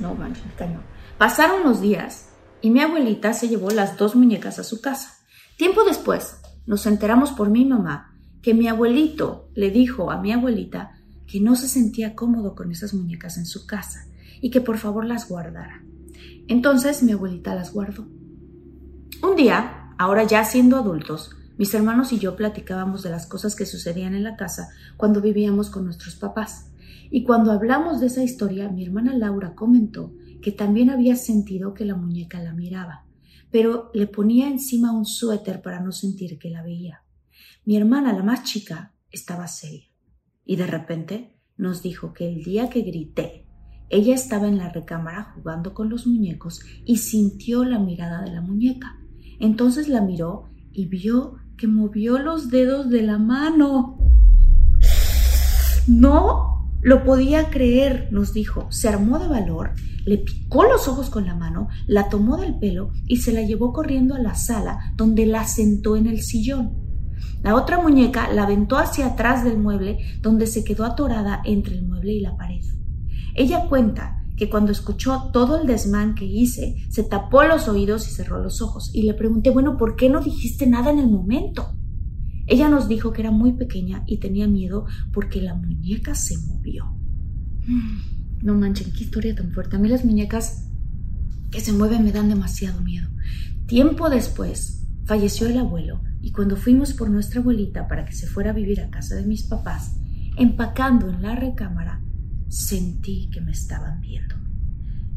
No 0.00 0.14
manches, 0.14 0.42
cañón. 0.58 0.82
Pasaron 1.16 1.62
los 1.62 1.80
días 1.80 2.30
y 2.60 2.70
mi 2.70 2.80
abuelita 2.80 3.32
se 3.32 3.48
llevó 3.48 3.70
las 3.70 3.96
dos 3.96 4.16
muñecas 4.16 4.58
a 4.58 4.64
su 4.64 4.80
casa. 4.80 5.18
Tiempo 5.56 5.84
después 5.84 6.40
nos 6.66 6.86
enteramos 6.86 7.30
por 7.30 7.48
mi 7.48 7.64
mamá 7.64 8.12
que 8.42 8.54
mi 8.54 8.68
abuelito 8.68 9.48
le 9.54 9.70
dijo 9.70 10.10
a 10.10 10.20
mi 10.20 10.32
abuelita 10.32 10.93
que 11.26 11.40
no 11.40 11.56
se 11.56 11.68
sentía 11.68 12.14
cómodo 12.14 12.54
con 12.54 12.70
esas 12.70 12.94
muñecas 12.94 13.38
en 13.38 13.46
su 13.46 13.66
casa 13.66 14.06
y 14.40 14.50
que 14.50 14.60
por 14.60 14.78
favor 14.78 15.04
las 15.04 15.28
guardara. 15.28 15.82
Entonces 16.48 17.02
mi 17.02 17.12
abuelita 17.12 17.54
las 17.54 17.72
guardó. 17.72 18.06
Un 19.22 19.36
día, 19.36 19.94
ahora 19.98 20.24
ya 20.24 20.44
siendo 20.44 20.76
adultos, 20.76 21.30
mis 21.56 21.72
hermanos 21.72 22.12
y 22.12 22.18
yo 22.18 22.36
platicábamos 22.36 23.02
de 23.02 23.10
las 23.10 23.26
cosas 23.26 23.56
que 23.56 23.64
sucedían 23.64 24.14
en 24.14 24.24
la 24.24 24.36
casa 24.36 24.68
cuando 24.96 25.20
vivíamos 25.20 25.70
con 25.70 25.84
nuestros 25.84 26.16
papás. 26.16 26.70
Y 27.10 27.22
cuando 27.22 27.52
hablamos 27.52 28.00
de 28.00 28.06
esa 28.06 28.22
historia, 28.22 28.68
mi 28.68 28.84
hermana 28.84 29.16
Laura 29.16 29.54
comentó 29.54 30.12
que 30.42 30.52
también 30.52 30.90
había 30.90 31.16
sentido 31.16 31.72
que 31.72 31.84
la 31.84 31.94
muñeca 31.94 32.42
la 32.42 32.52
miraba, 32.52 33.06
pero 33.50 33.90
le 33.94 34.06
ponía 34.06 34.48
encima 34.48 34.92
un 34.92 35.06
suéter 35.06 35.62
para 35.62 35.80
no 35.80 35.92
sentir 35.92 36.38
que 36.38 36.50
la 36.50 36.62
veía. 36.62 37.02
Mi 37.64 37.76
hermana, 37.76 38.12
la 38.12 38.22
más 38.22 38.42
chica, 38.42 38.92
estaba 39.10 39.46
seria 39.46 39.93
y 40.44 40.56
de 40.56 40.66
repente 40.66 41.38
nos 41.56 41.82
dijo 41.82 42.12
que 42.12 42.28
el 42.28 42.42
día 42.42 42.68
que 42.68 42.82
grité, 42.82 43.46
ella 43.90 44.14
estaba 44.14 44.48
en 44.48 44.58
la 44.58 44.70
recámara 44.70 45.32
jugando 45.34 45.74
con 45.74 45.88
los 45.88 46.06
muñecos 46.06 46.60
y 46.84 46.96
sintió 46.98 47.64
la 47.64 47.78
mirada 47.78 48.22
de 48.22 48.32
la 48.32 48.40
muñeca. 48.40 48.98
Entonces 49.40 49.88
la 49.88 50.00
miró 50.00 50.50
y 50.72 50.86
vio 50.86 51.36
que 51.56 51.68
movió 51.68 52.18
los 52.18 52.50
dedos 52.50 52.90
de 52.90 53.02
la 53.02 53.18
mano. 53.18 53.98
No 55.86 56.70
lo 56.82 57.04
podía 57.04 57.50
creer, 57.50 58.08
nos 58.10 58.32
dijo. 58.32 58.66
Se 58.70 58.88
armó 58.88 59.18
de 59.18 59.28
valor, 59.28 59.72
le 60.04 60.18
picó 60.18 60.64
los 60.64 60.88
ojos 60.88 61.08
con 61.08 61.26
la 61.26 61.34
mano, 61.34 61.68
la 61.86 62.08
tomó 62.08 62.36
del 62.36 62.58
pelo 62.58 62.90
y 63.06 63.18
se 63.18 63.32
la 63.32 63.42
llevó 63.42 63.72
corriendo 63.72 64.14
a 64.14 64.18
la 64.18 64.34
sala 64.34 64.92
donde 64.96 65.26
la 65.26 65.46
sentó 65.46 65.96
en 65.96 66.06
el 66.06 66.22
sillón. 66.22 66.83
La 67.42 67.54
otra 67.54 67.80
muñeca 67.80 68.32
la 68.32 68.44
aventó 68.44 68.78
hacia 68.78 69.06
atrás 69.06 69.44
del 69.44 69.58
mueble, 69.58 69.98
donde 70.20 70.46
se 70.46 70.64
quedó 70.64 70.84
atorada 70.84 71.42
entre 71.44 71.74
el 71.74 71.86
mueble 71.86 72.12
y 72.12 72.20
la 72.20 72.36
pared. 72.36 72.64
Ella 73.34 73.66
cuenta 73.68 74.24
que 74.36 74.50
cuando 74.50 74.72
escuchó 74.72 75.30
todo 75.32 75.60
el 75.60 75.66
desmán 75.66 76.14
que 76.14 76.24
hice, 76.24 76.76
se 76.88 77.04
tapó 77.04 77.44
los 77.44 77.68
oídos 77.68 78.08
y 78.08 78.12
cerró 78.12 78.42
los 78.42 78.62
ojos. 78.62 78.90
Y 78.94 79.02
le 79.02 79.14
pregunté, 79.14 79.50
bueno, 79.50 79.76
¿por 79.76 79.96
qué 79.96 80.08
no 80.08 80.20
dijiste 80.20 80.66
nada 80.66 80.90
en 80.90 80.98
el 80.98 81.08
momento? 81.08 81.76
Ella 82.46 82.68
nos 82.68 82.88
dijo 82.88 83.12
que 83.12 83.22
era 83.22 83.30
muy 83.30 83.52
pequeña 83.52 84.02
y 84.06 84.18
tenía 84.18 84.48
miedo 84.48 84.86
porque 85.12 85.40
la 85.40 85.54
muñeca 85.54 86.14
se 86.14 86.36
movió. 86.38 86.94
No 88.42 88.54
manchen, 88.54 88.92
qué 88.92 89.04
historia 89.04 89.34
tan 89.34 89.52
fuerte. 89.52 89.76
A 89.76 89.78
mí 89.78 89.88
las 89.88 90.04
muñecas 90.04 90.68
que 91.50 91.60
se 91.60 91.72
mueven 91.72 92.04
me 92.04 92.12
dan 92.12 92.28
demasiado 92.28 92.80
miedo. 92.82 93.08
Tiempo 93.66 94.10
después 94.10 94.86
falleció 95.04 95.46
el 95.46 95.58
abuelo 95.58 96.00
y 96.24 96.32
cuando 96.32 96.56
fuimos 96.56 96.94
por 96.94 97.10
nuestra 97.10 97.42
abuelita 97.42 97.86
para 97.86 98.06
que 98.06 98.14
se 98.14 98.26
fuera 98.26 98.48
a 98.48 98.54
vivir 98.54 98.80
a 98.80 98.88
casa 98.88 99.14
de 99.14 99.26
mis 99.26 99.42
papás, 99.42 99.98
empacando 100.38 101.10
en 101.10 101.20
la 101.20 101.34
recámara, 101.36 102.02
sentí 102.48 103.28
que 103.30 103.42
me 103.42 103.52
estaban 103.52 104.00
viendo. 104.00 104.34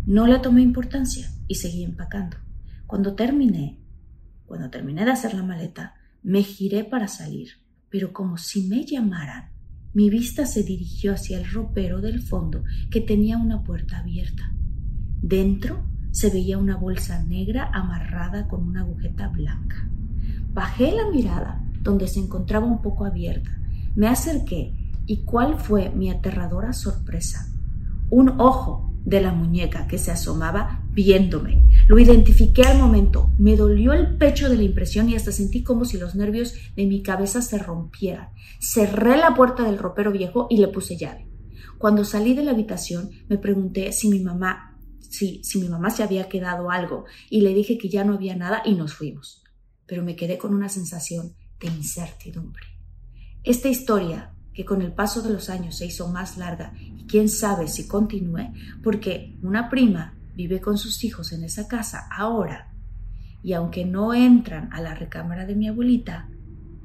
No 0.05 0.27
le 0.27 0.39
tomé 0.39 0.63
importancia 0.63 1.31
y 1.47 1.55
seguí 1.55 1.85
empacando. 1.85 2.35
Cuando 2.87 3.15
terminé, 3.15 3.79
cuando 4.45 4.69
terminé 4.69 5.05
de 5.05 5.11
hacer 5.11 5.33
la 5.33 5.43
maleta, 5.43 5.95
me 6.23 6.43
giré 6.43 6.83
para 6.83 7.07
salir, 7.07 7.51
pero 7.89 8.11
como 8.11 8.37
si 8.37 8.67
me 8.67 8.83
llamaran, 8.83 9.51
mi 9.93 10.09
vista 10.09 10.45
se 10.45 10.63
dirigió 10.63 11.13
hacia 11.13 11.37
el 11.37 11.49
ropero 11.49 12.01
del 12.01 12.21
fondo 12.21 12.65
que 12.91 12.99
tenía 12.99 13.37
una 13.37 13.63
puerta 13.63 13.99
abierta. 13.99 14.53
Dentro 15.21 15.87
se 16.11 16.29
veía 16.29 16.57
una 16.57 16.75
bolsa 16.75 17.23
negra 17.23 17.71
amarrada 17.73 18.49
con 18.49 18.63
una 18.63 18.81
agujeta 18.81 19.29
blanca. 19.29 19.89
Bajé 20.57 20.91
la 20.91 21.07
mirada, 21.11 21.63
donde 21.83 22.07
se 22.07 22.19
encontraba 22.19 22.65
un 22.65 22.81
poco 22.81 23.05
abierta. 23.05 23.51
Me 23.93 24.07
acerqué 24.07 24.73
y 25.05 25.17
cuál 25.17 25.59
fue 25.59 25.91
mi 25.91 26.09
aterradora 26.09 26.73
sorpresa. 26.73 27.47
Un 28.09 28.29
ojo 28.39 28.91
de 29.05 29.21
la 29.21 29.33
muñeca 29.33 29.85
que 29.85 29.99
se 29.99 30.09
asomaba 30.09 30.83
viéndome. 30.89 31.69
Lo 31.87 31.99
identifiqué 31.99 32.63
al 32.63 32.79
momento. 32.79 33.29
Me 33.37 33.55
dolió 33.55 33.93
el 33.93 34.17
pecho 34.17 34.49
de 34.49 34.55
la 34.55 34.63
impresión 34.63 35.07
y 35.09 35.15
hasta 35.15 35.31
sentí 35.31 35.61
como 35.61 35.85
si 35.85 35.99
los 35.99 36.15
nervios 36.15 36.55
de 36.75 36.87
mi 36.87 37.03
cabeza 37.03 37.43
se 37.43 37.59
rompieran. 37.59 38.29
Cerré 38.59 39.15
la 39.15 39.35
puerta 39.35 39.61
del 39.61 39.77
ropero 39.77 40.11
viejo 40.11 40.47
y 40.49 40.57
le 40.57 40.69
puse 40.69 40.97
llave. 40.97 41.27
Cuando 41.77 42.03
salí 42.03 42.33
de 42.33 42.43
la 42.43 42.53
habitación 42.53 43.11
me 43.29 43.37
pregunté 43.37 43.91
si 43.91 44.09
mi 44.09 44.21
mamá, 44.21 44.75
si, 45.01 45.39
si 45.43 45.61
mi 45.61 45.69
mamá 45.69 45.91
se 45.91 46.01
había 46.01 46.27
quedado 46.27 46.71
algo 46.71 47.05
y 47.29 47.41
le 47.41 47.53
dije 47.53 47.77
que 47.77 47.89
ya 47.89 48.03
no 48.03 48.15
había 48.15 48.35
nada 48.35 48.63
y 48.65 48.73
nos 48.73 48.95
fuimos 48.95 49.43
pero 49.87 50.03
me 50.03 50.15
quedé 50.15 50.37
con 50.37 50.53
una 50.53 50.69
sensación 50.69 51.33
de 51.59 51.67
incertidumbre. 51.67 52.65
Esta 53.43 53.69
historia, 53.69 54.33
que 54.53 54.65
con 54.65 54.81
el 54.81 54.91
paso 54.91 55.21
de 55.21 55.31
los 55.31 55.49
años 55.49 55.77
se 55.77 55.85
hizo 55.85 56.07
más 56.09 56.37
larga 56.37 56.73
y 56.79 57.05
quién 57.07 57.29
sabe 57.29 57.67
si 57.67 57.87
continúe, 57.87 58.53
porque 58.83 59.37
una 59.41 59.69
prima 59.69 60.15
vive 60.35 60.59
con 60.59 60.77
sus 60.77 61.03
hijos 61.03 61.31
en 61.31 61.43
esa 61.43 61.67
casa 61.67 62.07
ahora, 62.11 62.73
y 63.43 63.53
aunque 63.53 63.85
no 63.85 64.13
entran 64.13 64.69
a 64.73 64.81
la 64.81 64.93
recámara 64.93 65.45
de 65.45 65.55
mi 65.55 65.67
abuelita, 65.67 66.27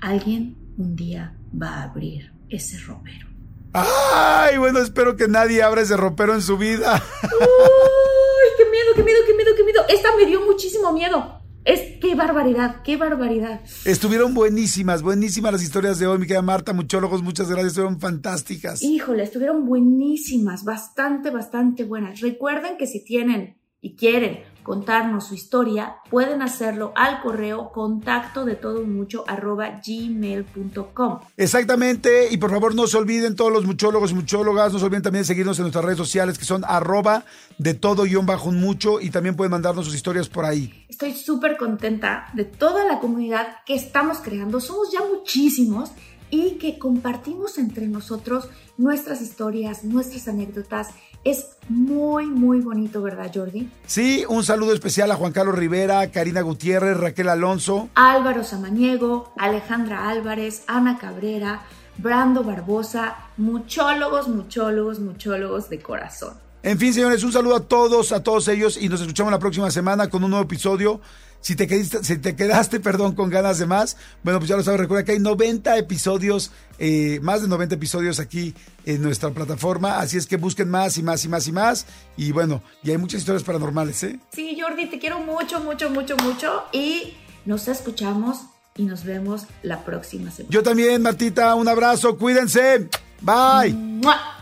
alguien 0.00 0.56
un 0.78 0.94
día 0.94 1.36
va 1.60 1.76
a 1.76 1.82
abrir 1.84 2.32
ese 2.48 2.78
ropero. 2.78 3.26
Ay, 3.72 4.58
bueno, 4.58 4.80
espero 4.80 5.16
que 5.16 5.28
nadie 5.28 5.62
abra 5.62 5.80
ese 5.80 5.96
ropero 5.96 6.34
en 6.34 6.42
su 6.42 6.58
vida. 6.58 7.02
¡Uy, 7.22 8.48
qué 8.58 8.70
miedo, 8.70 8.92
qué 8.94 9.02
miedo, 9.02 9.18
qué 9.26 9.34
miedo, 9.34 9.50
qué 9.56 9.64
miedo! 9.64 9.84
Esta 9.88 10.08
me 10.16 10.26
dio 10.26 10.44
muchísimo 10.44 10.92
miedo. 10.92 11.41
Es 11.64 12.00
qué 12.00 12.16
barbaridad, 12.16 12.82
qué 12.82 12.96
barbaridad. 12.96 13.60
Estuvieron 13.84 14.34
buenísimas, 14.34 15.00
buenísimas 15.00 15.52
las 15.52 15.62
historias 15.62 16.00
de 16.00 16.08
hoy, 16.08 16.18
mi 16.18 16.26
querida 16.26 16.42
Marta, 16.42 16.72
muchólogos, 16.72 17.22
muchas 17.22 17.48
gracias, 17.48 17.68
estuvieron 17.68 18.00
fantásticas. 18.00 18.82
Híjole, 18.82 19.22
estuvieron 19.22 19.64
buenísimas, 19.64 20.64
bastante, 20.64 21.30
bastante 21.30 21.84
buenas. 21.84 22.20
Recuerden 22.20 22.76
que 22.78 22.88
si 22.88 23.04
tienen 23.04 23.58
y 23.80 23.94
quieren 23.94 24.40
contarnos 24.62 25.28
su 25.28 25.34
historia, 25.34 25.96
pueden 26.10 26.42
hacerlo 26.42 26.92
al 26.96 27.20
correo 27.20 27.70
contacto 27.72 28.44
de 28.44 28.54
todo 28.54 28.84
mucho 28.84 29.24
arroba 29.26 29.80
gmail.com. 29.84 31.20
Exactamente, 31.36 32.28
y 32.30 32.36
por 32.36 32.50
favor 32.50 32.74
no 32.74 32.86
se 32.86 32.96
olviden 32.96 33.36
todos 33.36 33.52
los 33.52 33.64
muchólogos 33.64 34.12
y 34.12 34.14
muchólogas, 34.14 34.72
no 34.72 34.78
se 34.78 34.84
olviden 34.84 35.02
también 35.02 35.22
de 35.22 35.26
seguirnos 35.26 35.58
en 35.58 35.64
nuestras 35.64 35.84
redes 35.84 35.98
sociales 35.98 36.38
que 36.38 36.44
son 36.44 36.64
arroba 36.66 37.24
de 37.58 37.74
todo 37.74 38.04
guion 38.04 38.26
bajo 38.26 38.48
un 38.48 38.60
mucho 38.60 39.00
y 39.00 39.10
también 39.10 39.36
pueden 39.36 39.50
mandarnos 39.50 39.86
sus 39.86 39.94
historias 39.94 40.28
por 40.28 40.44
ahí. 40.44 40.86
Estoy 40.88 41.14
súper 41.14 41.56
contenta 41.56 42.26
de 42.34 42.44
toda 42.44 42.84
la 42.84 43.00
comunidad 43.00 43.56
que 43.66 43.74
estamos 43.74 44.18
creando, 44.18 44.60
somos 44.60 44.92
ya 44.92 45.00
muchísimos 45.04 45.90
y 46.32 46.52
que 46.52 46.78
compartimos 46.78 47.58
entre 47.58 47.86
nosotros 47.88 48.48
nuestras 48.78 49.20
historias, 49.20 49.84
nuestras 49.84 50.28
anécdotas. 50.28 50.88
Es 51.24 51.46
muy, 51.68 52.26
muy 52.26 52.60
bonito, 52.60 53.00
¿verdad, 53.00 53.30
Jordi? 53.32 53.70
Sí, 53.86 54.24
un 54.28 54.42
saludo 54.42 54.74
especial 54.74 55.10
a 55.12 55.14
Juan 55.14 55.32
Carlos 55.32 55.54
Rivera, 55.54 56.10
Karina 56.10 56.40
Gutiérrez, 56.40 56.96
Raquel 56.96 57.28
Alonso, 57.28 57.88
Álvaro 57.94 58.42
Samaniego, 58.42 59.32
Alejandra 59.38 60.08
Álvarez, 60.08 60.64
Ana 60.66 60.98
Cabrera, 60.98 61.62
Brando 61.98 62.42
Barbosa, 62.42 63.16
muchólogos, 63.36 64.26
muchólogos, 64.26 64.98
muchólogos 64.98 65.68
de 65.68 65.80
corazón. 65.80 66.34
En 66.64 66.78
fin, 66.78 66.92
señores, 66.92 67.22
un 67.24 67.32
saludo 67.32 67.56
a 67.56 67.60
todos, 67.60 68.12
a 68.12 68.22
todos 68.22 68.48
ellos 68.48 68.76
y 68.80 68.88
nos 68.88 69.00
escuchamos 69.00 69.32
la 69.32 69.38
próxima 69.38 69.70
semana 69.70 70.08
con 70.08 70.24
un 70.24 70.30
nuevo 70.30 70.44
episodio. 70.44 71.00
Si 71.42 71.56
te, 71.56 71.66
quedaste, 71.66 72.04
si 72.04 72.18
te 72.18 72.36
quedaste, 72.36 72.80
perdón, 72.80 73.14
con 73.14 73.28
ganas 73.28 73.58
de 73.58 73.66
más, 73.66 73.96
bueno, 74.22 74.38
pues 74.38 74.48
ya 74.48 74.56
lo 74.56 74.62
sabes, 74.62 74.80
recuerda 74.80 75.04
que 75.04 75.12
hay 75.12 75.18
90 75.18 75.76
episodios, 75.76 76.52
eh, 76.78 77.18
más 77.20 77.42
de 77.42 77.48
90 77.48 77.74
episodios 77.74 78.20
aquí 78.20 78.54
en 78.86 79.02
nuestra 79.02 79.30
plataforma, 79.30 79.98
así 79.98 80.16
es 80.16 80.26
que 80.26 80.36
busquen 80.36 80.70
más 80.70 80.96
y 80.98 81.02
más 81.02 81.24
y 81.24 81.28
más 81.28 81.46
y 81.48 81.52
más. 81.52 81.86
Y 82.16 82.32
bueno, 82.32 82.62
y 82.82 82.92
hay 82.92 82.98
muchas 82.98 83.20
historias 83.20 83.42
paranormales, 83.42 84.02
¿eh? 84.04 84.20
Sí, 84.32 84.56
Jordi, 84.58 84.86
te 84.86 84.98
quiero 84.98 85.18
mucho, 85.18 85.60
mucho, 85.60 85.90
mucho, 85.90 86.16
mucho 86.16 86.64
y 86.72 87.14
nos 87.44 87.66
escuchamos 87.68 88.38
y 88.76 88.84
nos 88.84 89.04
vemos 89.04 89.46
la 89.62 89.84
próxima 89.84 90.30
semana. 90.30 90.52
Yo 90.52 90.62
también, 90.62 91.02
Martita, 91.02 91.54
un 91.56 91.68
abrazo, 91.68 92.16
cuídense. 92.16 92.88
Bye. 93.20 93.72
¡Mua! 93.72 94.41